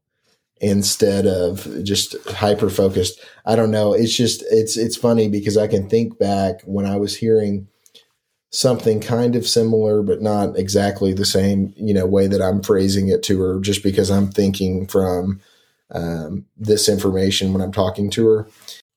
instead 0.61 1.27
of 1.27 1.69
just 1.83 2.17
hyper 2.29 2.71
focused. 2.71 3.21
I 3.45 3.57
don't 3.57 3.71
know. 3.71 3.93
It's 3.93 4.17
just 4.17 4.43
it's 4.51 4.77
it's 4.77 4.97
funny 4.97 5.29
because 5.29 5.57
I 5.59 5.67
can 5.67 5.89
think 5.89 6.19
back 6.19 6.63
when 6.65 6.87
I 6.87 6.97
was 6.97 7.17
hearing 7.17 7.69
something 8.51 9.01
kind 9.01 9.37
of 9.37 9.47
similar 9.47 10.03
but 10.03 10.23
not 10.23 10.57
exactly 10.59 11.13
the 11.13 11.27
same, 11.27 11.75
you 11.77 11.93
know, 11.93 12.07
way 12.07 12.27
that 12.27 12.41
I'm 12.41 12.63
phrasing 12.63 13.09
it 13.09 13.23
to 13.25 13.41
her 13.43 13.61
just 13.61 13.83
because 13.83 14.11
I'm 14.11 14.29
thinking 14.29 14.87
from 14.87 15.41
um, 15.93 16.47
this 16.57 16.89
information 16.89 17.53
when 17.53 17.63
I'm 17.63 17.73
talking 17.73 18.11
to 18.11 18.27
her. 18.29 18.49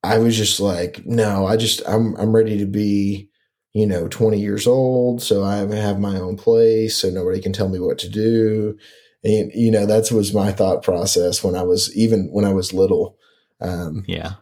I 0.03 0.17
was 0.17 0.38
just 0.38 0.60
like, 0.60 1.05
no, 1.05 1.46
I 1.46 1.58
just 1.58 1.81
I'm 1.88 2.15
I'm 2.15 2.36
ready 2.36 2.58
to 2.58 2.65
be, 2.65 3.29
you 3.74 3.86
know, 3.86 4.08
20 4.08 4.39
years 4.39 4.65
old, 4.65 5.22
so 5.22 5.43
I 5.43 5.58
have 5.58 6.00
my 6.00 6.17
own 6.17 6.38
place, 6.38 6.96
so 6.96 7.10
nobody 7.10 7.41
can 7.41 7.53
tell 7.53 7.69
me 7.69 7.79
what 7.79 7.98
to 8.00 8.10
do. 8.10 8.77
And 9.24 9.51
you 9.53 9.69
know, 9.72 9.86
that 9.86 10.12
was 10.12 10.34
my 10.34 10.51
thought 10.51 10.84
process 10.84 11.43
when 11.43 11.55
I 11.55 11.63
was 11.63 11.96
even 11.96 12.29
when 12.31 12.46
I 12.46 12.53
was 12.53 12.74
little. 12.74 13.17
Um, 13.62 14.05
yeah. 14.08 14.34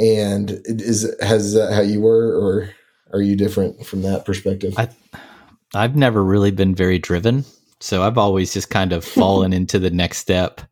And 0.00 0.60
is 0.64 1.14
has 1.20 1.54
that 1.54 1.72
how 1.72 1.80
you 1.82 2.00
were, 2.00 2.34
or 2.34 2.70
are 3.12 3.22
you 3.22 3.36
different 3.36 3.84
from 3.84 4.02
that 4.02 4.24
perspective? 4.24 4.74
I 4.78 4.88
I've 5.74 5.96
never 5.96 6.24
really 6.24 6.50
been 6.50 6.74
very 6.74 6.98
driven, 6.98 7.44
so 7.80 8.02
I've 8.02 8.18
always 8.18 8.54
just 8.54 8.70
kind 8.70 8.92
of 8.92 9.04
fallen 9.04 9.52
into 9.52 9.78
the 9.78 9.90
next 9.90 10.18
step, 10.18 10.62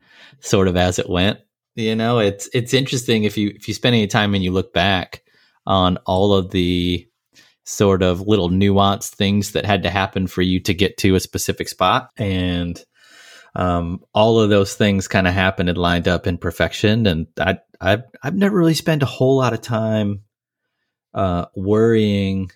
sort 0.40 0.68
of 0.68 0.76
as 0.76 0.98
it 0.98 1.08
went. 1.08 1.40
You 1.74 1.94
know, 1.94 2.18
it's 2.18 2.48
it's 2.54 2.72
interesting 2.72 3.24
if 3.24 3.36
you 3.36 3.52
if 3.54 3.68
you 3.68 3.74
spend 3.74 3.94
any 3.94 4.06
time 4.06 4.34
and 4.34 4.42
you 4.42 4.50
look 4.50 4.72
back 4.72 5.22
on 5.66 5.98
all 6.06 6.32
of 6.34 6.50
the 6.50 7.06
sort 7.64 8.02
of 8.02 8.20
little 8.20 8.48
nuanced 8.48 9.14
things 9.14 9.52
that 9.52 9.66
had 9.66 9.82
to 9.82 9.90
happen 9.90 10.26
for 10.26 10.40
you 10.40 10.60
to 10.60 10.72
get 10.72 10.96
to 10.98 11.16
a 11.16 11.20
specific 11.20 11.68
spot 11.68 12.10
and 12.16 12.84
um, 13.56 14.00
all 14.14 14.38
of 14.38 14.50
those 14.50 14.74
things 14.74 15.08
kind 15.08 15.26
of 15.26 15.34
happened 15.34 15.68
and 15.68 15.76
lined 15.76 16.06
up 16.06 16.28
in 16.28 16.38
perfection 16.38 17.06
and 17.06 17.26
I 17.38 17.58
I've 17.80 18.04
I've 18.22 18.36
never 18.36 18.56
really 18.56 18.74
spent 18.74 19.02
a 19.02 19.06
whole 19.06 19.36
lot 19.36 19.52
of 19.52 19.60
time 19.60 20.22
uh, 21.12 21.46
worrying 21.56 22.50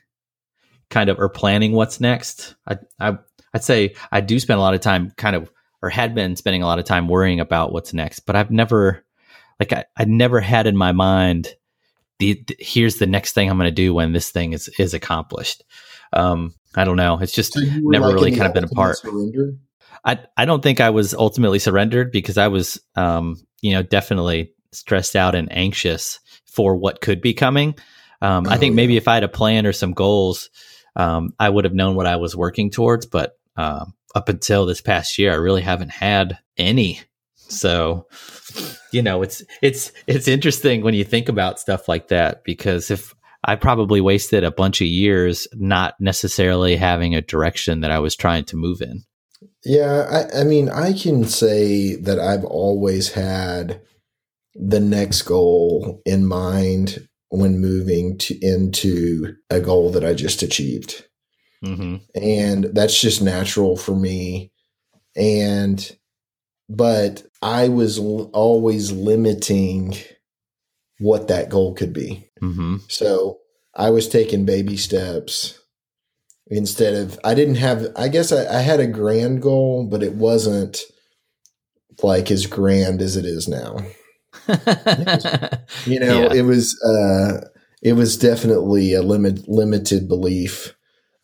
kind 0.90 1.08
of 1.10 1.18
or 1.18 1.28
planning 1.28 1.72
what's 1.72 2.00
next. 2.00 2.54
I 2.66 2.78
I 2.98 3.18
I'd 3.52 3.64
say 3.64 3.94
I 4.12 4.20
do 4.20 4.38
spend 4.38 4.58
a 4.58 4.62
lot 4.62 4.74
of 4.74 4.80
time 4.80 5.12
kind 5.16 5.36
of 5.36 5.50
or 5.82 5.90
had 5.90 6.14
been 6.14 6.36
spending 6.36 6.62
a 6.62 6.66
lot 6.66 6.78
of 6.78 6.84
time 6.84 7.08
worrying 7.08 7.40
about 7.40 7.72
what's 7.72 7.92
next, 7.92 8.20
but 8.20 8.36
I've 8.36 8.50
never 8.50 9.04
like 9.58 9.72
I, 9.72 9.84
I 9.96 10.04
never 10.04 10.40
had 10.40 10.66
in 10.66 10.76
my 10.76 10.92
mind 10.92 11.54
the, 12.18 12.42
the 12.46 12.56
here's 12.58 12.96
the 12.96 13.06
next 13.06 13.32
thing 13.32 13.50
I'm 13.50 13.58
going 13.58 13.68
to 13.68 13.72
do 13.74 13.94
when 13.94 14.12
this 14.12 14.30
thing 14.30 14.52
is 14.52 14.68
is 14.78 14.94
accomplished. 14.94 15.62
Um, 16.12 16.54
I 16.74 16.84
don't 16.84 16.96
know. 16.96 17.18
It's 17.18 17.32
just 17.32 17.54
so 17.54 17.60
never 17.60 18.06
like 18.06 18.14
really 18.14 18.30
kind 18.32 18.46
of 18.46 18.54
been 18.54 18.64
a 18.64 18.68
part. 18.68 18.98
Surrender? 18.98 19.54
I 20.04 20.18
I 20.36 20.44
don't 20.44 20.62
think 20.62 20.80
I 20.80 20.90
was 20.90 21.14
ultimately 21.14 21.58
surrendered 21.58 22.12
because 22.12 22.38
I 22.38 22.48
was 22.48 22.80
um, 22.96 23.36
you 23.60 23.72
know 23.72 23.82
definitely 23.82 24.52
stressed 24.72 25.16
out 25.16 25.34
and 25.34 25.50
anxious 25.52 26.20
for 26.46 26.76
what 26.76 27.00
could 27.00 27.20
be 27.20 27.34
coming. 27.34 27.74
Um, 28.22 28.46
oh, 28.46 28.50
I 28.50 28.58
think 28.58 28.74
maybe 28.74 28.96
if 28.96 29.08
I 29.08 29.14
had 29.14 29.24
a 29.24 29.28
plan 29.28 29.66
or 29.66 29.72
some 29.72 29.92
goals, 29.92 30.50
um, 30.96 31.34
I 31.38 31.48
would 31.48 31.64
have 31.64 31.74
known 31.74 31.96
what 31.96 32.06
I 32.06 32.16
was 32.16 32.36
working 32.36 32.70
towards. 32.70 33.06
But 33.06 33.38
um, 33.56 33.94
up 34.14 34.28
until 34.28 34.66
this 34.66 34.80
past 34.80 35.18
year, 35.18 35.32
I 35.32 35.36
really 35.36 35.62
haven't 35.62 35.90
had 35.90 36.38
any. 36.56 37.00
So 37.36 38.06
you 38.92 39.02
know, 39.02 39.22
it's 39.22 39.42
it's 39.62 39.92
it's 40.06 40.28
interesting 40.28 40.82
when 40.82 40.94
you 40.94 41.04
think 41.04 41.28
about 41.28 41.60
stuff 41.60 41.88
like 41.88 42.08
that 42.08 42.44
because 42.44 42.90
if 42.90 43.14
I 43.44 43.56
probably 43.56 44.00
wasted 44.00 44.44
a 44.44 44.50
bunch 44.50 44.80
of 44.80 44.86
years 44.86 45.48
not 45.54 45.94
necessarily 46.00 46.76
having 46.76 47.14
a 47.14 47.22
direction 47.22 47.80
that 47.80 47.90
I 47.90 47.98
was 47.98 48.16
trying 48.16 48.44
to 48.46 48.56
move 48.56 48.82
in. 48.82 49.02
Yeah, 49.64 50.26
I, 50.34 50.40
I 50.40 50.44
mean, 50.44 50.68
I 50.68 50.92
can 50.92 51.24
say 51.24 51.96
that 51.96 52.18
I've 52.18 52.44
always 52.44 53.12
had 53.12 53.80
the 54.54 54.80
next 54.80 55.22
goal 55.22 56.02
in 56.04 56.26
mind 56.26 57.08
when 57.28 57.60
moving 57.60 58.18
to, 58.18 58.38
into 58.44 59.36
a 59.48 59.60
goal 59.60 59.90
that 59.92 60.04
I 60.04 60.14
just 60.14 60.42
achieved. 60.42 61.06
Mm-hmm. 61.64 61.96
And 62.14 62.64
that's 62.72 62.98
just 63.00 63.22
natural 63.22 63.76
for 63.76 63.94
me. 63.94 64.52
And 65.16 65.96
but 66.68 67.24
I 67.42 67.68
was 67.68 67.98
l- 67.98 68.30
always 68.32 68.92
limiting 68.92 69.94
what 71.00 71.28
that 71.28 71.48
goal 71.48 71.74
could 71.74 71.92
be. 71.92 72.28
Mm-hmm. 72.40 72.76
So 72.88 73.38
I 73.74 73.90
was 73.90 74.08
taking 74.08 74.44
baby 74.44 74.76
steps 74.76 75.58
instead 76.46 76.94
of, 76.94 77.18
I 77.24 77.34
didn't 77.34 77.56
have, 77.56 77.88
I 77.96 78.08
guess 78.08 78.32
I, 78.32 78.58
I, 78.58 78.60
had 78.60 78.80
a 78.80 78.86
grand 78.86 79.40
goal, 79.40 79.86
but 79.86 80.02
it 80.02 80.14
wasn't 80.14 80.80
like 82.02 82.30
as 82.30 82.46
grand 82.46 83.00
as 83.00 83.16
it 83.16 83.24
is 83.24 83.48
now. 83.48 83.76
you 85.86 86.00
know, 86.00 86.22
yeah. 86.22 86.32
it 86.32 86.42
was, 86.42 86.80
uh, 86.82 87.46
it 87.82 87.94
was 87.94 88.18
definitely 88.18 88.94
a 88.94 89.02
limit, 89.02 89.48
limited 89.48 90.08
belief, 90.08 90.74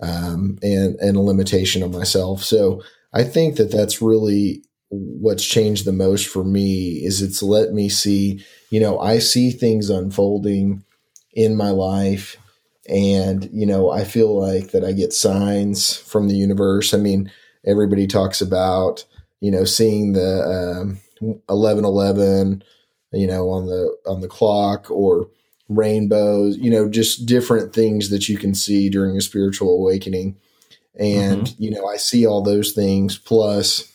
um, 0.00 0.58
and, 0.62 0.96
and 0.96 1.16
a 1.16 1.20
limitation 1.20 1.82
of 1.82 1.92
myself. 1.92 2.42
So 2.42 2.82
I 3.12 3.24
think 3.24 3.56
that 3.56 3.70
that's 3.70 4.02
really 4.02 4.62
what's 4.88 5.44
changed 5.44 5.84
the 5.84 5.92
most 5.92 6.28
for 6.28 6.44
me 6.44 7.04
is 7.04 7.22
it's 7.22 7.42
let 7.42 7.72
me 7.72 7.88
see, 7.88 8.44
you 8.70 8.80
know, 8.80 8.98
I 8.98 9.18
see 9.18 9.50
things 9.50 9.90
unfolding 9.90 10.84
in 11.32 11.56
my 11.56 11.70
life 11.70 12.36
and 12.88 13.48
you 13.52 13.66
know, 13.66 13.90
I 13.90 14.04
feel 14.04 14.38
like 14.38 14.70
that 14.70 14.84
I 14.84 14.92
get 14.92 15.12
signs 15.12 15.96
from 15.96 16.28
the 16.28 16.36
universe. 16.36 16.94
I 16.94 16.98
mean, 16.98 17.32
everybody 17.64 18.06
talks 18.06 18.40
about, 18.40 19.04
you 19.40 19.50
know, 19.50 19.64
seeing 19.64 20.12
the 20.12 20.42
um, 20.80 20.98
1111, 21.20 22.62
you 23.12 23.26
know, 23.26 23.50
on 23.50 23.66
the 23.66 23.96
on 24.06 24.20
the 24.20 24.28
clock 24.28 24.90
or 24.90 25.28
rainbows, 25.68 26.56
you 26.58 26.70
know, 26.70 26.88
just 26.88 27.26
different 27.26 27.74
things 27.74 28.10
that 28.10 28.28
you 28.28 28.38
can 28.38 28.54
see 28.54 28.88
during 28.88 29.16
a 29.16 29.20
spiritual 29.20 29.70
awakening. 29.70 30.36
And, 30.98 31.42
mm-hmm. 31.42 31.62
you 31.62 31.70
know, 31.70 31.86
I 31.86 31.96
see 31.96 32.26
all 32.26 32.42
those 32.42 32.72
things 32.72 33.18
plus 33.18 33.92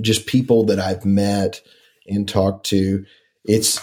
just 0.00 0.26
people 0.26 0.64
that 0.66 0.78
I've 0.78 1.04
met 1.04 1.60
and 2.06 2.28
talked 2.28 2.66
to, 2.66 3.04
it's 3.44 3.80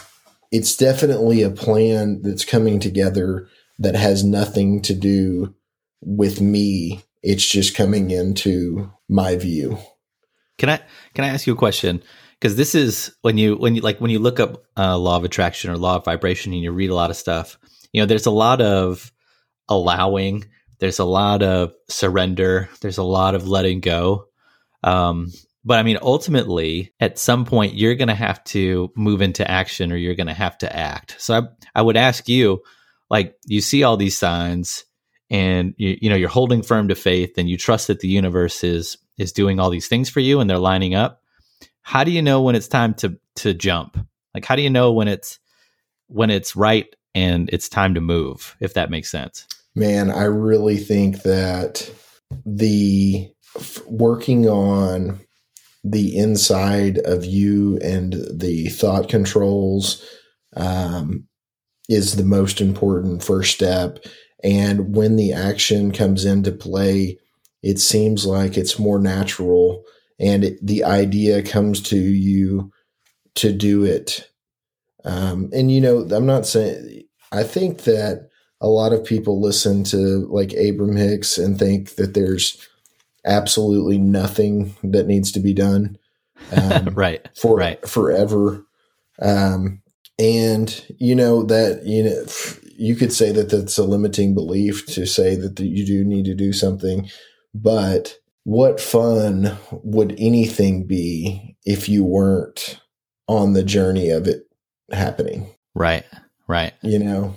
it's 0.51 0.75
definitely 0.75 1.43
a 1.43 1.51
plan 1.51 2.21
that's 2.23 2.45
coming 2.45 2.79
together 2.79 3.47
that 3.77 3.95
has 3.95 4.23
nothing 4.23 4.81
to 4.81 4.95
do 4.95 5.53
with 6.01 6.41
me. 6.41 7.03
It's 7.21 7.45
just 7.45 7.75
coming 7.75 8.09
into 8.09 8.91
my 9.07 9.35
view. 9.35 9.77
Can 10.57 10.69
I 10.69 10.79
can 11.13 11.25
I 11.25 11.29
ask 11.29 11.45
you 11.47 11.53
a 11.53 11.57
question? 11.57 12.01
Because 12.39 12.55
this 12.55 12.73
is 12.73 13.13
when 13.21 13.37
you 13.37 13.55
when 13.55 13.75
you 13.75 13.81
like 13.81 13.99
when 13.99 14.11
you 14.11 14.19
look 14.19 14.39
up 14.39 14.63
uh, 14.77 14.97
law 14.97 15.17
of 15.17 15.23
attraction 15.25 15.71
or 15.71 15.77
law 15.77 15.97
of 15.97 16.05
vibration 16.05 16.53
and 16.53 16.61
you 16.61 16.71
read 16.71 16.89
a 16.89 16.95
lot 16.95 17.09
of 17.09 17.17
stuff. 17.17 17.57
You 17.91 18.01
know, 18.01 18.05
there's 18.05 18.27
a 18.27 18.31
lot 18.31 18.61
of 18.61 19.11
allowing. 19.67 20.45
There's 20.79 20.99
a 20.99 21.05
lot 21.05 21.43
of 21.43 21.73
surrender. 21.89 22.69
There's 22.81 22.97
a 22.97 23.03
lot 23.03 23.35
of 23.35 23.47
letting 23.47 23.81
go. 23.81 24.27
Um, 24.83 25.31
but 25.65 25.77
I 25.77 25.83
mean, 25.83 25.97
ultimately, 26.01 26.93
at 26.99 27.19
some 27.19 27.45
point, 27.45 27.75
you're 27.75 27.95
going 27.95 28.07
to 28.07 28.15
have 28.15 28.43
to 28.45 28.91
move 28.95 29.21
into 29.21 29.49
action 29.49 29.91
or 29.91 29.97
you're 29.97 30.15
going 30.15 30.27
to 30.27 30.33
have 30.33 30.57
to 30.59 30.73
act. 30.73 31.15
So 31.19 31.33
I, 31.35 31.41
I 31.75 31.81
would 31.81 31.97
ask 31.97 32.29
you, 32.29 32.61
like, 33.09 33.35
you 33.45 33.59
see 33.59 33.83
all 33.83 33.97
these 33.97 34.17
signs 34.17 34.85
and 35.29 35.73
you, 35.77 35.97
you 36.01 36.09
know, 36.09 36.15
you're 36.15 36.29
holding 36.29 36.63
firm 36.63 36.87
to 36.87 36.95
faith 36.95 37.33
and 37.37 37.49
you 37.49 37.57
trust 37.57 37.87
that 37.87 37.99
the 37.99 38.07
universe 38.07 38.63
is, 38.63 38.97
is 39.17 39.33
doing 39.33 39.59
all 39.59 39.69
these 39.69 39.87
things 39.89 40.09
for 40.09 40.21
you 40.21 40.39
and 40.39 40.49
they're 40.49 40.57
lining 40.57 40.95
up. 40.95 41.18
How 41.89 42.03
do 42.03 42.11
you 42.11 42.21
know 42.21 42.43
when 42.43 42.53
it's 42.53 42.67
time 42.67 42.93
to, 42.95 43.17
to 43.37 43.51
jump? 43.51 43.97
Like, 44.35 44.45
how 44.45 44.55
do 44.55 44.61
you 44.61 44.69
know 44.69 44.93
when 44.93 45.07
it's, 45.07 45.39
when 46.05 46.29
it's 46.29 46.55
right 46.55 46.85
and 47.15 47.49
it's 47.51 47.67
time 47.67 47.95
to 47.95 47.99
move, 47.99 48.55
if 48.59 48.75
that 48.75 48.91
makes 48.91 49.09
sense? 49.09 49.47
Man, 49.73 50.11
I 50.11 50.25
really 50.25 50.77
think 50.77 51.23
that 51.23 51.91
the 52.45 53.31
f- 53.55 53.83
working 53.87 54.47
on 54.47 55.19
the 55.83 56.15
inside 56.15 56.99
of 57.05 57.25
you 57.25 57.79
and 57.79 58.13
the 58.31 58.67
thought 58.67 59.09
controls 59.09 60.05
um, 60.55 61.27
is 61.89 62.17
the 62.17 62.23
most 62.23 62.61
important 62.61 63.23
first 63.23 63.55
step. 63.55 63.97
And 64.43 64.95
when 64.95 65.15
the 65.15 65.33
action 65.33 65.91
comes 65.91 66.23
into 66.23 66.51
play, 66.51 67.17
it 67.63 67.79
seems 67.79 68.27
like 68.27 68.59
it's 68.59 68.77
more 68.77 68.99
natural 68.99 69.83
and 70.19 70.43
it, 70.43 70.65
the 70.65 70.83
idea 70.83 71.41
comes 71.41 71.81
to 71.83 71.97
you 71.97 72.71
to 73.35 73.51
do 73.53 73.83
it. 73.83 74.29
Um, 75.05 75.49
and, 75.53 75.71
you 75.71 75.79
know, 75.79 76.07
I'm 76.11 76.25
not 76.25 76.45
saying, 76.45 77.03
I 77.31 77.43
think 77.43 77.83
that 77.83 78.29
a 78.61 78.67
lot 78.67 78.91
of 78.91 79.05
people 79.05 79.41
listen 79.41 79.83
to 79.85 80.27
like 80.29 80.53
Abraham 80.53 80.97
Hicks 80.97 81.37
and 81.37 81.57
think 81.57 81.95
that 81.95 82.13
there's 82.13 82.67
absolutely 83.25 83.97
nothing 83.97 84.75
that 84.83 85.07
needs 85.07 85.31
to 85.33 85.39
be 85.39 85.53
done. 85.53 85.97
Um, 86.51 86.85
right. 86.93 87.27
For 87.37 87.57
right. 87.57 87.87
forever. 87.87 88.65
Um, 89.21 89.81
and 90.17 90.85
you 90.99 91.15
know 91.15 91.43
that 91.43 91.85
you 91.85 92.03
know 92.03 92.25
you 92.77 92.95
could 92.95 93.13
say 93.13 93.31
that 93.31 93.49
that's 93.49 93.77
a 93.77 93.83
limiting 93.83 94.33
belief 94.33 94.85
to 94.87 95.05
say 95.05 95.35
that 95.35 95.55
the, 95.55 95.65
you 95.65 95.85
do 95.85 96.03
need 96.03 96.25
to 96.25 96.35
do 96.35 96.51
something, 96.53 97.09
but 97.53 98.15
what 98.49 98.81
fun 98.81 99.55
would 99.83 100.15
anything 100.17 100.87
be 100.87 101.55
if 101.67 101.87
you 101.87 102.03
weren't 102.03 102.79
on 103.27 103.53
the 103.53 103.61
journey 103.61 104.09
of 104.09 104.27
it 104.27 104.49
happening? 104.91 105.45
Right. 105.75 106.03
Right. 106.47 106.73
You 106.81 106.97
know, 106.97 107.35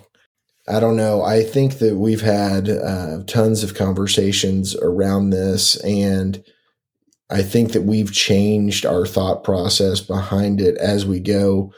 I 0.66 0.80
don't 0.80 0.96
know. 0.96 1.20
I 1.22 1.42
think 1.42 1.80
that 1.80 1.96
we've 1.96 2.22
had 2.22 2.70
uh, 2.70 3.24
tons 3.26 3.62
of 3.62 3.74
conversations 3.74 4.74
around 4.76 5.28
this, 5.28 5.76
and 5.84 6.42
I 7.28 7.42
think 7.42 7.72
that 7.72 7.82
we've 7.82 8.10
changed 8.10 8.86
our 8.86 9.04
thought 9.04 9.44
process 9.44 10.00
behind 10.00 10.62
it 10.62 10.78
as 10.78 11.04
we 11.04 11.20
go. 11.20 11.74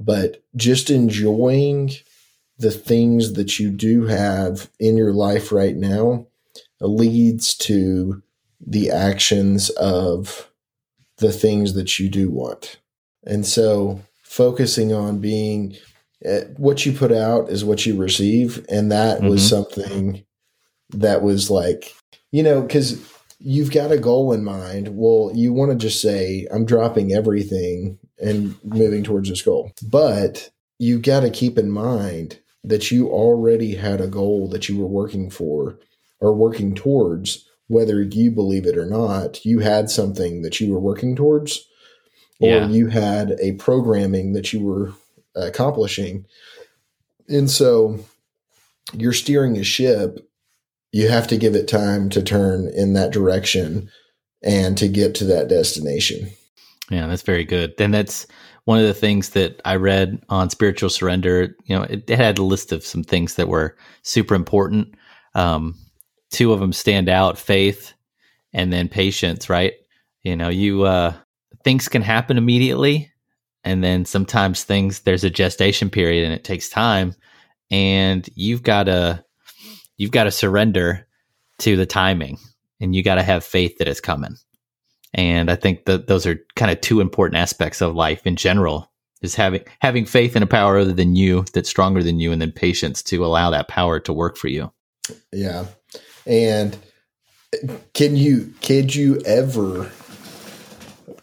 But 0.00 0.42
just 0.56 0.90
enjoying 0.90 1.92
the 2.58 2.72
things 2.72 3.34
that 3.34 3.60
you 3.60 3.70
do 3.70 4.06
have 4.06 4.68
in 4.80 4.96
your 4.96 5.12
life 5.12 5.52
right 5.52 5.76
now 5.76 6.26
leads 6.80 7.54
to 7.54 8.23
the 8.66 8.90
actions 8.90 9.70
of 9.70 10.50
the 11.18 11.32
things 11.32 11.74
that 11.74 11.98
you 11.98 12.08
do 12.08 12.30
want. 12.30 12.78
And 13.24 13.46
so 13.46 14.00
focusing 14.22 14.92
on 14.92 15.20
being 15.20 15.76
uh, 16.28 16.40
what 16.56 16.84
you 16.84 16.92
put 16.92 17.12
out 17.12 17.50
is 17.50 17.64
what 17.64 17.84
you 17.86 17.96
receive. 17.96 18.64
And 18.68 18.90
that 18.90 19.18
mm-hmm. 19.18 19.28
was 19.28 19.48
something 19.48 20.24
that 20.90 21.22
was 21.22 21.50
like, 21.50 21.94
you 22.32 22.42
know, 22.42 22.62
because 22.62 23.00
you've 23.38 23.70
got 23.72 23.92
a 23.92 23.98
goal 23.98 24.32
in 24.32 24.42
mind. 24.44 24.88
Well, 24.96 25.30
you 25.34 25.52
want 25.52 25.70
to 25.70 25.76
just 25.76 26.00
say, 26.00 26.46
I'm 26.50 26.64
dropping 26.64 27.12
everything 27.12 27.98
and 28.22 28.56
moving 28.64 29.04
towards 29.04 29.28
this 29.28 29.42
goal. 29.42 29.72
But 29.82 30.50
you 30.78 30.98
got 30.98 31.20
to 31.20 31.30
keep 31.30 31.58
in 31.58 31.70
mind 31.70 32.40
that 32.64 32.90
you 32.90 33.08
already 33.08 33.74
had 33.74 34.00
a 34.00 34.08
goal 34.08 34.48
that 34.48 34.68
you 34.68 34.78
were 34.78 34.86
working 34.86 35.30
for 35.30 35.78
or 36.20 36.34
working 36.34 36.74
towards, 36.74 37.43
whether 37.68 38.02
you 38.02 38.30
believe 38.30 38.66
it 38.66 38.76
or 38.76 38.86
not. 38.86 39.44
You 39.44 39.60
had 39.60 39.90
something 39.90 40.42
that 40.42 40.60
you 40.60 40.72
were 40.72 40.80
working 40.80 41.16
towards, 41.16 41.66
or 42.40 42.50
yeah. 42.50 42.68
you 42.68 42.88
had 42.88 43.36
a 43.40 43.52
programming 43.52 44.32
that 44.34 44.52
you 44.52 44.60
were 44.60 44.92
accomplishing. 45.34 46.26
And 47.28 47.50
so 47.50 47.98
you're 48.92 49.12
steering 49.12 49.56
a 49.56 49.64
ship, 49.64 50.18
you 50.92 51.08
have 51.08 51.26
to 51.28 51.36
give 51.36 51.54
it 51.54 51.66
time 51.66 52.08
to 52.10 52.22
turn 52.22 52.68
in 52.68 52.92
that 52.92 53.12
direction 53.12 53.90
and 54.42 54.76
to 54.78 54.88
get 54.88 55.14
to 55.16 55.24
that 55.24 55.48
destination. 55.48 56.30
Yeah, 56.90 57.06
that's 57.06 57.22
very 57.22 57.44
good. 57.44 57.74
And 57.80 57.94
that's 57.94 58.26
one 58.64 58.78
of 58.78 58.86
the 58.86 58.94
things 58.94 59.30
that 59.30 59.60
I 59.64 59.76
read 59.76 60.22
on 60.28 60.50
spiritual 60.50 60.90
surrender. 60.90 61.56
You 61.64 61.76
know, 61.76 61.82
it, 61.84 62.08
it 62.08 62.18
had 62.18 62.38
a 62.38 62.44
list 62.44 62.72
of 62.72 62.84
some 62.84 63.02
things 63.02 63.34
that 63.34 63.48
were 63.48 63.76
super 64.02 64.34
important. 64.34 64.94
Um, 65.34 65.74
two 66.34 66.52
of 66.52 66.60
them 66.60 66.72
stand 66.72 67.08
out: 67.08 67.38
faith 67.38 67.94
and 68.52 68.72
then 68.72 68.88
patience. 68.88 69.48
Right? 69.48 69.74
You 70.22 70.36
know, 70.36 70.48
you 70.48 70.82
uh, 70.84 71.14
things 71.64 71.88
can 71.88 72.02
happen 72.02 72.36
immediately, 72.36 73.10
and 73.64 73.82
then 73.82 74.04
sometimes 74.04 74.62
things 74.62 75.00
there's 75.00 75.24
a 75.24 75.30
gestation 75.30 75.90
period 75.90 76.24
and 76.24 76.32
it 76.32 76.44
takes 76.44 76.68
time 76.68 77.14
and 77.70 78.28
you've 78.34 78.62
got 78.62 78.84
to 78.84 79.24
you've 79.96 80.10
got 80.10 80.24
to 80.24 80.30
surrender 80.30 81.06
to 81.58 81.76
the 81.76 81.86
timing 81.86 82.38
and 82.80 82.94
you 82.94 83.02
got 83.02 83.16
to 83.16 83.22
have 83.22 83.42
faith 83.42 83.78
that 83.78 83.88
it's 83.88 84.00
coming 84.00 84.36
and 85.14 85.50
i 85.50 85.56
think 85.56 85.86
that 85.86 86.06
those 86.06 86.26
are 86.26 86.38
kind 86.56 86.70
of 86.70 86.80
two 86.80 87.00
important 87.00 87.40
aspects 87.40 87.80
of 87.80 87.94
life 87.94 88.26
in 88.26 88.36
general 88.36 88.90
is 89.22 89.34
having 89.34 89.62
having 89.80 90.04
faith 90.04 90.36
in 90.36 90.42
a 90.42 90.46
power 90.46 90.78
other 90.78 90.92
than 90.92 91.16
you 91.16 91.44
that's 91.54 91.70
stronger 91.70 92.02
than 92.02 92.20
you 92.20 92.30
and 92.30 92.42
then 92.42 92.52
patience 92.52 93.02
to 93.02 93.24
allow 93.24 93.50
that 93.50 93.68
power 93.68 93.98
to 93.98 94.12
work 94.12 94.36
for 94.36 94.48
you 94.48 94.70
yeah 95.32 95.64
and 96.26 96.76
can 97.92 98.16
you 98.16 98.52
could 98.62 98.94
you 98.94 99.20
ever 99.26 99.90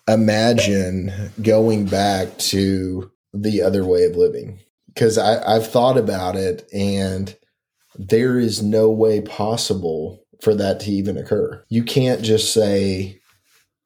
imagine 0.08 1.32
going 1.42 1.86
back 1.86 2.38
to 2.38 3.12
the 3.34 3.62
other 3.62 3.86
way 3.86 4.04
of 4.06 4.16
living 4.16 4.60
because 4.88 5.18
I've 5.18 5.68
thought 5.68 5.98
about 5.98 6.36
it 6.36 6.68
and 6.74 7.36
there 7.96 8.40
is 8.40 8.62
no 8.62 8.90
way 8.90 9.22
possible 9.22 10.24
for 10.42 10.56
that 10.56 10.80
to 10.82 10.92
even 10.92 11.18
occur. 11.18 11.64
You 11.70 11.84
can't 11.84 12.22
just 12.22 12.54
say, 12.54 13.22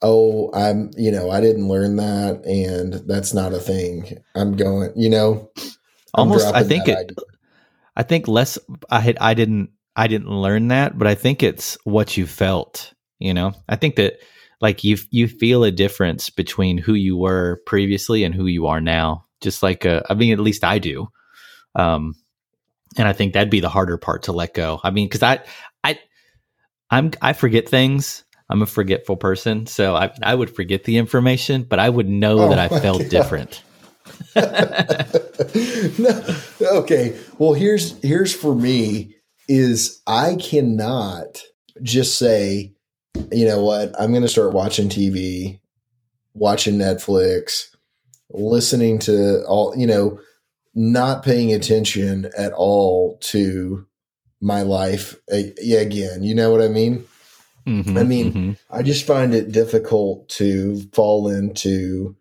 oh, 0.01 0.51
I'm, 0.53 0.91
you 0.97 1.11
know, 1.11 1.29
I 1.29 1.41
didn't 1.41 1.67
learn 1.67 1.97
that 1.97 2.43
and 2.45 2.93
that's 3.07 3.33
not 3.33 3.53
a 3.53 3.59
thing. 3.59 4.17
I'm 4.35 4.55
going, 4.55 4.91
you 4.95 5.09
know, 5.09 5.51
I'm 6.13 6.29
almost, 6.29 6.53
I 6.53 6.63
think 6.63 6.87
it, 6.87 6.97
idea. 6.97 7.15
I 7.95 8.03
think 8.03 8.27
less, 8.27 8.57
I 8.89 8.99
had, 8.99 9.17
I 9.19 9.33
didn't, 9.33 9.69
I 9.95 10.07
didn't 10.07 10.29
learn 10.29 10.67
that, 10.69 10.97
but 10.97 11.07
I 11.07 11.15
think 11.15 11.41
it's 11.41 11.77
what 11.83 12.17
you 12.17 12.25
felt, 12.25 12.93
you 13.19 13.33
know, 13.33 13.53
I 13.69 13.75
think 13.75 13.95
that 13.95 14.19
like 14.61 14.83
you 14.83 14.97
you 15.11 15.27
feel 15.27 15.63
a 15.63 15.71
difference 15.71 16.29
between 16.29 16.77
who 16.77 16.93
you 16.93 17.17
were 17.17 17.61
previously 17.65 18.23
and 18.23 18.33
who 18.33 18.45
you 18.47 18.67
are 18.67 18.81
now. 18.81 19.25
Just 19.41 19.63
like 19.63 19.85
uh, 19.85 20.01
I 20.09 20.13
mean, 20.13 20.33
at 20.33 20.39
least 20.39 20.63
I 20.63 20.79
do. 20.79 21.07
Um, 21.75 22.15
and 22.97 23.07
I 23.07 23.13
think 23.13 23.33
that'd 23.33 23.49
be 23.49 23.59
the 23.59 23.69
harder 23.69 23.97
part 23.97 24.23
to 24.23 24.31
let 24.31 24.53
go. 24.53 24.79
I 24.83 24.91
mean, 24.91 25.07
because 25.07 25.23
I 25.23 25.39
I 25.83 25.99
I'm 26.89 27.11
I 27.21 27.33
forget 27.33 27.67
things. 27.67 28.23
I'm 28.49 28.61
a 28.61 28.67
forgetful 28.67 29.17
person, 29.17 29.65
so 29.65 29.95
I 29.95 30.11
I 30.21 30.35
would 30.35 30.55
forget 30.55 30.83
the 30.83 30.97
information, 30.97 31.63
but 31.63 31.79
I 31.79 31.89
would 31.89 32.07
know 32.07 32.39
oh 32.39 32.49
that 32.49 32.59
I 32.59 32.79
felt 32.79 33.01
God. 33.01 33.09
different. 33.09 33.61
no, 35.99 36.79
okay. 36.79 37.17
Well, 37.37 37.53
here's 37.53 38.01
here's 38.01 38.33
for 38.33 38.55
me 38.55 39.14
is 39.47 40.01
I 40.07 40.35
cannot 40.35 41.41
just 41.81 42.17
say 42.17 42.75
you 43.31 43.45
know 43.45 43.63
what? 43.63 43.93
I'm 43.99 44.11
going 44.11 44.23
to 44.23 44.27
start 44.27 44.53
watching 44.53 44.89
TV, 44.89 45.59
watching 46.33 46.75
Netflix, 46.75 47.67
listening 48.29 48.99
to 48.99 49.43
all, 49.45 49.75
you 49.75 49.87
know, 49.87 50.19
not 50.73 51.23
paying 51.23 51.53
attention 51.53 52.29
at 52.37 52.51
all 52.53 53.17
to 53.21 53.85
my 54.41 54.61
life 54.61 55.15
again. 55.29 56.23
You 56.23 56.35
know 56.35 56.51
what 56.51 56.61
I 56.61 56.67
mean? 56.67 57.05
Mm-hmm, 57.65 57.97
I 57.97 58.03
mean, 58.03 58.33
mm-hmm. 58.33 58.51
I 58.69 58.83
just 58.83 59.07
find 59.07 59.33
it 59.33 59.51
difficult 59.51 60.29
to 60.29 60.81
fall 60.93 61.29
into 61.29 62.15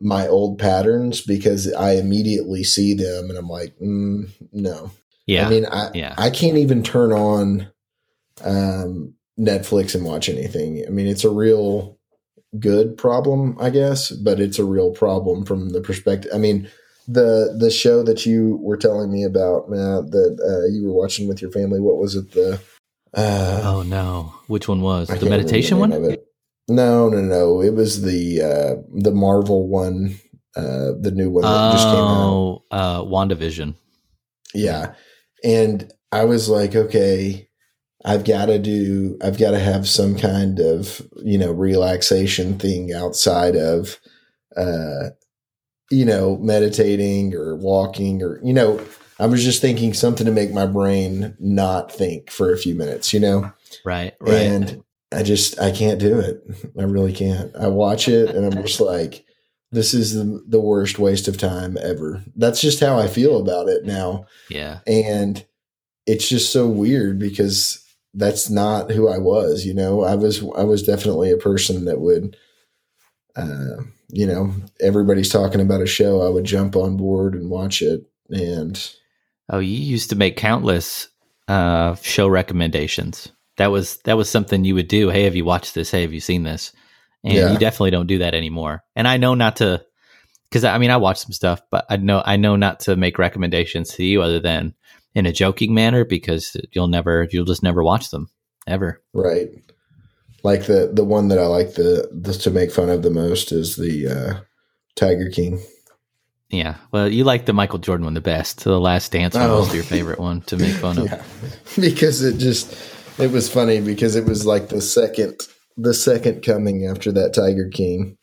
my 0.00 0.26
old 0.26 0.58
patterns 0.58 1.20
because 1.20 1.72
I 1.72 1.92
immediately 1.92 2.64
see 2.64 2.94
them 2.94 3.28
and 3.28 3.38
I'm 3.38 3.48
like, 3.48 3.76
mm, 3.78 4.30
no. 4.52 4.90
Yeah. 5.26 5.46
I 5.46 5.50
mean, 5.50 5.66
I, 5.66 5.90
yeah. 5.94 6.14
I 6.18 6.30
can't 6.30 6.56
even 6.56 6.82
turn 6.82 7.12
on 7.12 7.68
um, 8.44 9.14
Netflix 9.38 9.94
and 9.94 10.04
watch 10.04 10.28
anything. 10.28 10.84
I 10.86 10.90
mean, 10.90 11.06
it's 11.06 11.24
a 11.24 11.30
real 11.30 11.98
good 12.58 12.96
problem, 12.96 13.56
I 13.60 13.70
guess, 13.70 14.10
but 14.10 14.40
it's 14.40 14.58
a 14.58 14.64
real 14.64 14.90
problem 14.90 15.44
from 15.44 15.70
the 15.70 15.80
perspective. 15.80 16.30
I 16.34 16.38
mean, 16.38 16.70
the 17.08 17.56
the 17.58 17.70
show 17.70 18.02
that 18.02 18.26
you 18.26 18.58
were 18.62 18.76
telling 18.76 19.10
me 19.10 19.24
about, 19.24 19.68
Matt, 19.68 20.10
that 20.12 20.38
uh, 20.40 20.66
you 20.72 20.86
were 20.86 20.92
watching 20.92 21.28
with 21.28 21.42
your 21.42 21.50
family. 21.50 21.80
What 21.80 21.98
was 21.98 22.14
it? 22.14 22.30
The 22.32 22.60
uh, 23.14 23.60
oh 23.64 23.82
no, 23.82 24.34
which 24.46 24.68
one 24.68 24.80
was 24.80 25.08
the 25.08 25.28
meditation 25.28 25.78
the 25.78 25.80
one? 25.80 26.16
No, 26.68 27.08
no, 27.08 27.20
no. 27.20 27.60
It 27.60 27.74
was 27.74 28.02
the 28.02 28.40
uh, 28.40 28.82
the 28.94 29.10
Marvel 29.10 29.68
one, 29.68 30.16
uh, 30.54 30.92
the 31.00 31.10
new 31.12 31.30
one 31.30 31.42
that 31.42 31.48
oh, 31.50 31.72
just 31.72 31.86
came 31.86 31.96
out. 31.96 32.30
Oh, 32.30 32.64
uh, 32.70 33.02
WandaVision. 33.02 33.74
Yeah, 34.54 34.94
and 35.44 35.92
I 36.10 36.24
was 36.24 36.48
like, 36.48 36.74
okay, 36.74 37.48
I've 38.04 38.24
got 38.24 38.46
to 38.46 38.58
do, 38.58 39.16
I've 39.22 39.38
got 39.38 39.52
to 39.52 39.58
have 39.58 39.88
some 39.88 40.16
kind 40.16 40.58
of 40.58 41.02
you 41.22 41.38
know 41.38 41.52
relaxation 41.52 42.58
thing 42.58 42.92
outside 42.92 43.56
of, 43.56 43.98
uh, 44.56 45.10
you 45.90 46.04
know, 46.04 46.36
meditating 46.38 47.34
or 47.34 47.56
walking 47.56 48.22
or 48.22 48.40
you 48.42 48.52
know. 48.52 48.80
I 49.18 49.26
was 49.26 49.44
just 49.44 49.60
thinking 49.60 49.94
something 49.94 50.26
to 50.26 50.32
make 50.32 50.52
my 50.52 50.66
brain 50.66 51.36
not 51.38 51.92
think 51.92 52.28
for 52.28 52.52
a 52.52 52.58
few 52.58 52.74
minutes, 52.74 53.12
you 53.12 53.20
know? 53.20 53.52
Right. 53.84 54.14
Right. 54.18 54.34
And 54.34 54.82
I 55.12 55.22
just 55.22 55.60
I 55.60 55.70
can't 55.70 56.00
do 56.00 56.18
it. 56.18 56.42
I 56.78 56.82
really 56.82 57.12
can't. 57.12 57.54
I 57.54 57.68
watch 57.68 58.08
it 58.08 58.30
and 58.30 58.44
I'm 58.44 58.62
just 58.62 58.80
like, 58.80 59.24
this 59.72 59.94
is 59.94 60.14
the, 60.14 60.44
the 60.46 60.60
worst 60.60 60.98
waste 60.98 61.26
of 61.26 61.38
time 61.38 61.76
ever. 61.82 62.22
That's 62.36 62.60
just 62.60 62.80
how 62.80 62.98
I 62.98 63.08
feel 63.08 63.40
about 63.40 63.68
it 63.68 63.84
now. 63.84 64.26
Yeah. 64.48 64.80
And 64.86 65.44
it's 66.06 66.28
just 66.28 66.52
so 66.52 66.68
weird 66.68 67.18
because 67.18 67.84
that's 68.14 68.50
not 68.50 68.90
who 68.90 69.08
I 69.08 69.18
was, 69.18 69.64
you 69.64 69.74
know. 69.74 70.02
I 70.02 70.14
was 70.14 70.42
I 70.56 70.64
was 70.64 70.82
definitely 70.82 71.32
a 71.32 71.38
person 71.38 71.86
that 71.86 72.00
would 72.00 72.36
uh, 73.34 73.82
you 74.08 74.26
know, 74.26 74.52
everybody's 74.80 75.30
talking 75.30 75.62
about 75.62 75.80
a 75.80 75.86
show, 75.86 76.20
I 76.20 76.28
would 76.28 76.44
jump 76.44 76.76
on 76.76 76.98
board 76.98 77.34
and 77.34 77.50
watch 77.50 77.80
it 77.82 78.02
and 78.28 78.78
Oh, 79.48 79.58
you 79.58 79.76
used 79.76 80.10
to 80.10 80.16
make 80.16 80.36
countless 80.36 81.08
uh 81.48 81.96
show 81.96 82.28
recommendations 82.28 83.32
that 83.56 83.70
was 83.70 83.98
that 83.98 84.16
was 84.16 84.28
something 84.28 84.64
you 84.64 84.74
would 84.74 84.88
do. 84.88 85.08
Hey, 85.08 85.24
have 85.24 85.36
you 85.36 85.44
watched 85.44 85.74
this? 85.74 85.90
Hey, 85.90 86.02
have 86.02 86.12
you 86.12 86.20
seen 86.20 86.42
this? 86.42 86.72
And 87.24 87.34
yeah. 87.34 87.52
you 87.52 87.58
definitely 87.58 87.92
don't 87.92 88.06
do 88.06 88.18
that 88.18 88.34
anymore. 88.34 88.82
And 88.96 89.06
I 89.06 89.16
know 89.16 89.34
not 89.34 89.56
to, 89.56 89.84
because 90.44 90.64
I 90.64 90.78
mean 90.78 90.90
I 90.90 90.96
watch 90.96 91.18
some 91.18 91.32
stuff, 91.32 91.62
but 91.70 91.86
I 91.88 91.96
know 91.96 92.22
I 92.24 92.36
know 92.36 92.56
not 92.56 92.80
to 92.80 92.96
make 92.96 93.18
recommendations 93.18 93.90
to 93.94 94.04
you 94.04 94.22
other 94.22 94.40
than 94.40 94.74
in 95.14 95.26
a 95.26 95.32
joking 95.32 95.74
manner 95.74 96.04
because 96.04 96.56
you'll 96.72 96.88
never 96.88 97.28
you'll 97.30 97.44
just 97.44 97.62
never 97.62 97.82
watch 97.82 98.10
them 98.10 98.28
ever. 98.66 99.00
Right. 99.12 99.48
Like 100.42 100.66
the 100.66 100.90
the 100.92 101.04
one 101.04 101.28
that 101.28 101.38
I 101.38 101.46
like 101.46 101.74
the, 101.74 102.08
the 102.12 102.32
to 102.32 102.50
make 102.50 102.72
fun 102.72 102.90
of 102.90 103.02
the 103.02 103.10
most 103.10 103.52
is 103.52 103.76
the 103.76 104.08
uh, 104.08 104.40
Tiger 104.96 105.30
King. 105.30 105.62
Yeah, 106.50 106.76
well, 106.90 107.08
you 107.08 107.24
like 107.24 107.46
the 107.46 107.54
Michael 107.54 107.78
Jordan 107.78 108.04
one 108.04 108.14
the 108.14 108.20
best. 108.20 108.64
The 108.64 108.78
Last 108.78 109.12
Dance 109.12 109.34
one 109.34 109.48
oh. 109.48 109.60
was 109.60 109.74
your 109.74 109.84
favorite 109.84 110.18
one 110.18 110.42
to 110.42 110.56
make 110.56 110.74
fun 110.74 110.98
of. 110.98 111.04
Yeah. 111.10 111.22
because 111.80 112.22
it 112.22 112.38
just 112.38 112.76
it 113.18 113.30
was 113.30 113.50
funny 113.50 113.80
because 113.80 114.16
it 114.16 114.24
was 114.24 114.44
like 114.44 114.68
the 114.68 114.80
second 114.80 115.40
the 115.76 115.94
second 115.94 116.42
coming 116.42 116.86
after 116.86 117.12
that 117.12 117.34
Tiger 117.34 117.68
King. 117.68 118.18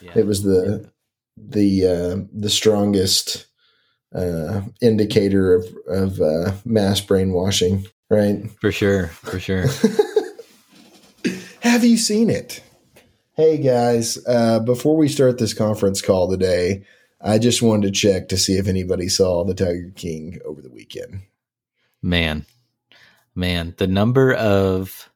Yeah. 0.00 0.12
It 0.16 0.26
was 0.26 0.42
the 0.42 0.90
the 1.36 1.86
uh, 1.86 2.16
the 2.32 2.50
strongest 2.50 3.46
uh, 4.14 4.62
indicator 4.80 5.54
of 5.54 5.66
of 5.88 6.20
uh, 6.20 6.52
mass 6.64 7.00
brainwashing, 7.00 7.86
right? 8.10 8.50
For 8.60 8.72
sure, 8.72 9.08
for 9.08 9.38
sure. 9.40 9.66
Have 11.60 11.84
you 11.84 11.96
seen 11.96 12.30
it? 12.30 12.62
Hey 13.34 13.58
guys, 13.58 14.18
uh, 14.26 14.60
before 14.60 14.96
we 14.96 15.08
start 15.08 15.38
this 15.38 15.54
conference 15.54 16.02
call 16.02 16.28
today, 16.28 16.84
I 17.20 17.38
just 17.38 17.62
wanted 17.62 17.86
to 17.86 17.92
check 17.92 18.28
to 18.28 18.36
see 18.36 18.54
if 18.54 18.66
anybody 18.66 19.08
saw 19.08 19.44
the 19.44 19.54
Tiger 19.54 19.92
King 19.94 20.40
over 20.44 20.60
the 20.60 20.70
weekend. 20.70 21.22
Man, 22.02 22.46
man, 23.34 23.74
the 23.76 23.86
number 23.86 24.32
of 24.32 25.10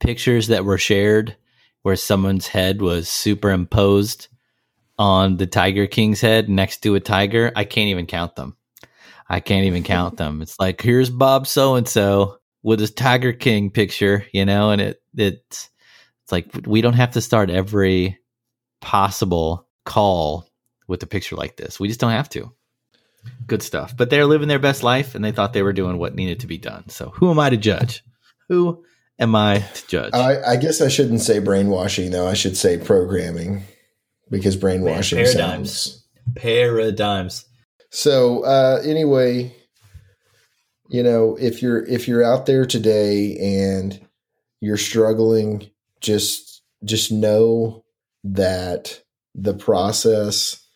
pictures 0.00 0.48
that 0.48 0.64
were 0.64 0.78
shared 0.78 1.36
where 1.82 1.96
someone's 1.96 2.46
head 2.46 2.82
was 2.82 3.08
superimposed 3.08 4.28
on 4.98 5.38
the 5.38 5.46
Tiger 5.46 5.86
King's 5.86 6.20
head 6.20 6.48
next 6.48 6.78
to 6.82 6.94
a 6.94 7.00
tiger, 7.00 7.52
I 7.56 7.64
can't 7.64 7.88
even 7.88 8.06
count 8.06 8.36
them. 8.36 8.56
I 9.28 9.40
can't 9.40 9.64
even 9.64 9.82
count 9.82 10.16
them. 10.16 10.42
It's 10.42 10.58
like 10.58 10.82
here's 10.82 11.08
Bob 11.08 11.46
so 11.46 11.76
and 11.76 11.88
so 11.88 12.38
with 12.62 12.80
his 12.80 12.90
Tiger 12.90 13.32
King 13.32 13.70
picture, 13.70 14.26
you 14.32 14.44
know, 14.44 14.70
and 14.70 14.80
it 14.80 15.02
it's 15.16 15.70
it's 16.24 16.32
like 16.32 16.50
we 16.66 16.80
don't 16.80 16.94
have 16.94 17.12
to 17.12 17.20
start 17.20 17.48
every 17.48 18.18
possible 18.80 19.66
call 19.84 20.46
with 20.86 21.02
a 21.02 21.06
picture 21.06 21.36
like 21.36 21.56
this. 21.56 21.80
We 21.80 21.88
just 21.88 22.00
don't 22.00 22.10
have 22.10 22.28
to 22.30 22.52
good 23.46 23.62
stuff. 23.62 23.96
But 23.96 24.10
they're 24.10 24.26
living 24.26 24.48
their 24.48 24.58
best 24.58 24.82
life 24.82 25.14
and 25.14 25.24
they 25.24 25.32
thought 25.32 25.52
they 25.52 25.62
were 25.62 25.72
doing 25.72 25.98
what 25.98 26.14
needed 26.14 26.40
to 26.40 26.46
be 26.46 26.58
done. 26.58 26.88
So 26.88 27.10
who 27.10 27.30
am 27.30 27.38
I 27.38 27.50
to 27.50 27.56
judge? 27.56 28.02
Who 28.48 28.84
am 29.20 29.36
I 29.36 29.58
to 29.58 29.86
judge? 29.86 30.10
I, 30.14 30.42
I 30.42 30.56
guess 30.56 30.80
I 30.80 30.88
shouldn't 30.88 31.20
say 31.20 31.38
brainwashing 31.38 32.10
though. 32.10 32.26
I 32.26 32.34
should 32.34 32.56
say 32.56 32.78
programming 32.78 33.62
because 34.30 34.56
brainwashing 34.56 35.18
Man, 35.18 35.26
paradigms. 35.26 35.82
Sounds... 35.82 36.06
Paradigms. 36.34 37.44
So 37.90 38.44
uh, 38.44 38.80
anyway, 38.84 39.54
you 40.88 41.02
know, 41.02 41.36
if 41.40 41.62
you're 41.62 41.84
if 41.86 42.08
you're 42.08 42.24
out 42.24 42.46
there 42.46 42.64
today 42.64 43.36
and 43.36 44.00
you're 44.60 44.76
struggling, 44.76 45.70
just 46.00 46.62
just 46.84 47.12
know 47.12 47.84
that 48.24 49.02
the 49.34 49.54
process 49.54 50.66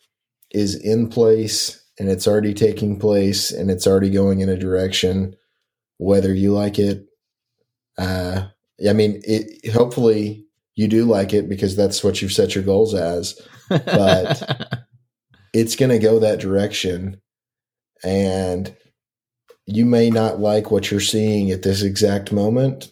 is 0.51 0.75
in 0.75 1.09
place 1.09 1.83
and 1.99 2.09
it's 2.09 2.27
already 2.27 2.53
taking 2.53 2.99
place 2.99 3.51
and 3.51 3.69
it's 3.69 3.87
already 3.87 4.09
going 4.09 4.39
in 4.39 4.49
a 4.49 4.57
direction, 4.57 5.35
whether 5.97 6.33
you 6.33 6.53
like 6.53 6.79
it. 6.79 7.05
Uh, 7.97 8.47
I 8.87 8.93
mean, 8.93 9.21
it, 9.23 9.71
hopefully 9.71 10.45
you 10.75 10.87
do 10.87 11.05
like 11.05 11.33
it 11.33 11.47
because 11.47 11.75
that's 11.75 12.03
what 12.03 12.21
you've 12.21 12.33
set 12.33 12.55
your 12.55 12.63
goals 12.63 12.93
as, 12.93 13.39
but 13.69 14.83
it's 15.53 15.75
going 15.75 15.91
to 15.91 15.99
go 15.99 16.19
that 16.19 16.39
direction. 16.39 17.21
And 18.03 18.75
you 19.65 19.85
may 19.85 20.09
not 20.09 20.39
like 20.39 20.69
what 20.69 20.91
you're 20.91 20.99
seeing 20.99 21.49
at 21.51 21.63
this 21.63 21.81
exact 21.81 22.31
moment, 22.31 22.91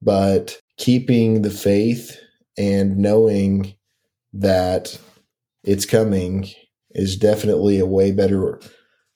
but 0.00 0.60
keeping 0.76 1.42
the 1.42 1.50
faith 1.50 2.20
and 2.58 2.98
knowing 2.98 3.74
that 4.32 4.98
it's 5.64 5.86
coming 5.86 6.50
is 6.90 7.16
definitely 7.16 7.78
a 7.78 7.86
way 7.86 8.12
better 8.12 8.60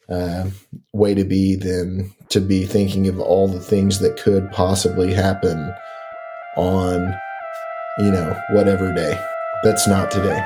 uh, 0.09 0.45
way 0.93 1.15
to 1.15 1.25
be 1.25 1.57
than 1.57 2.13
to 2.29 2.41
be 2.41 2.65
thinking 2.65 3.09
of 3.09 3.21
all 3.21 3.49
the 3.49 3.61
things 3.61 4.01
that 4.01 4.17
could 4.17 4.51
possibly 4.53 5.13
happen 5.13 5.73
on, 6.57 7.15
you 7.99 8.11
know, 8.11 8.39
whatever 8.51 8.93
day. 8.93 9.19
That's 9.63 9.89
not 9.89 10.11
today. 10.11 10.45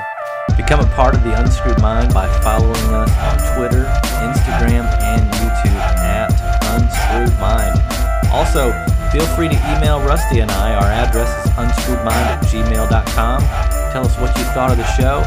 Become 0.57 0.81
a 0.81 0.87
part 0.95 1.15
of 1.15 1.23
the 1.23 1.39
Unscrewed 1.39 1.81
Mind 1.81 2.13
by 2.13 2.27
following 2.41 2.75
us 2.93 3.11
on 3.17 3.57
Twitter, 3.57 3.83
Instagram, 4.19 4.85
and 5.01 5.21
YouTube 5.33 5.79
at 6.01 6.31
Unscrewed 6.73 7.39
Mind. 7.39 7.79
Also, 8.31 8.71
feel 9.11 9.25
free 9.35 9.49
to 9.49 9.55
email 9.75 9.99
Rusty 10.01 10.39
and 10.39 10.51
I. 10.51 10.73
Our 10.73 10.85
address 10.85 11.45
is 11.45 11.51
unscrewedmind 11.53 12.07
at 12.07 12.43
gmail.com. 12.45 13.41
Tell 13.91 14.05
us 14.05 14.17
what 14.17 14.37
you 14.37 14.43
thought 14.45 14.71
of 14.71 14.77
the 14.77 14.87
show 14.93 15.21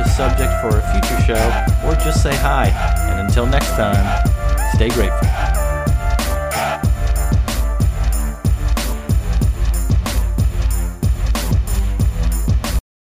a 0.00 0.08
subject 0.08 0.52
for 0.60 0.78
a 0.78 0.82
future 0.92 1.20
show, 1.22 1.64
or 1.86 1.94
just 1.94 2.22
say 2.22 2.34
hi. 2.34 2.68
And 3.10 3.20
until 3.20 3.46
next 3.46 3.70
time, 3.70 4.26
stay 4.74 4.88
grateful. 4.88 5.59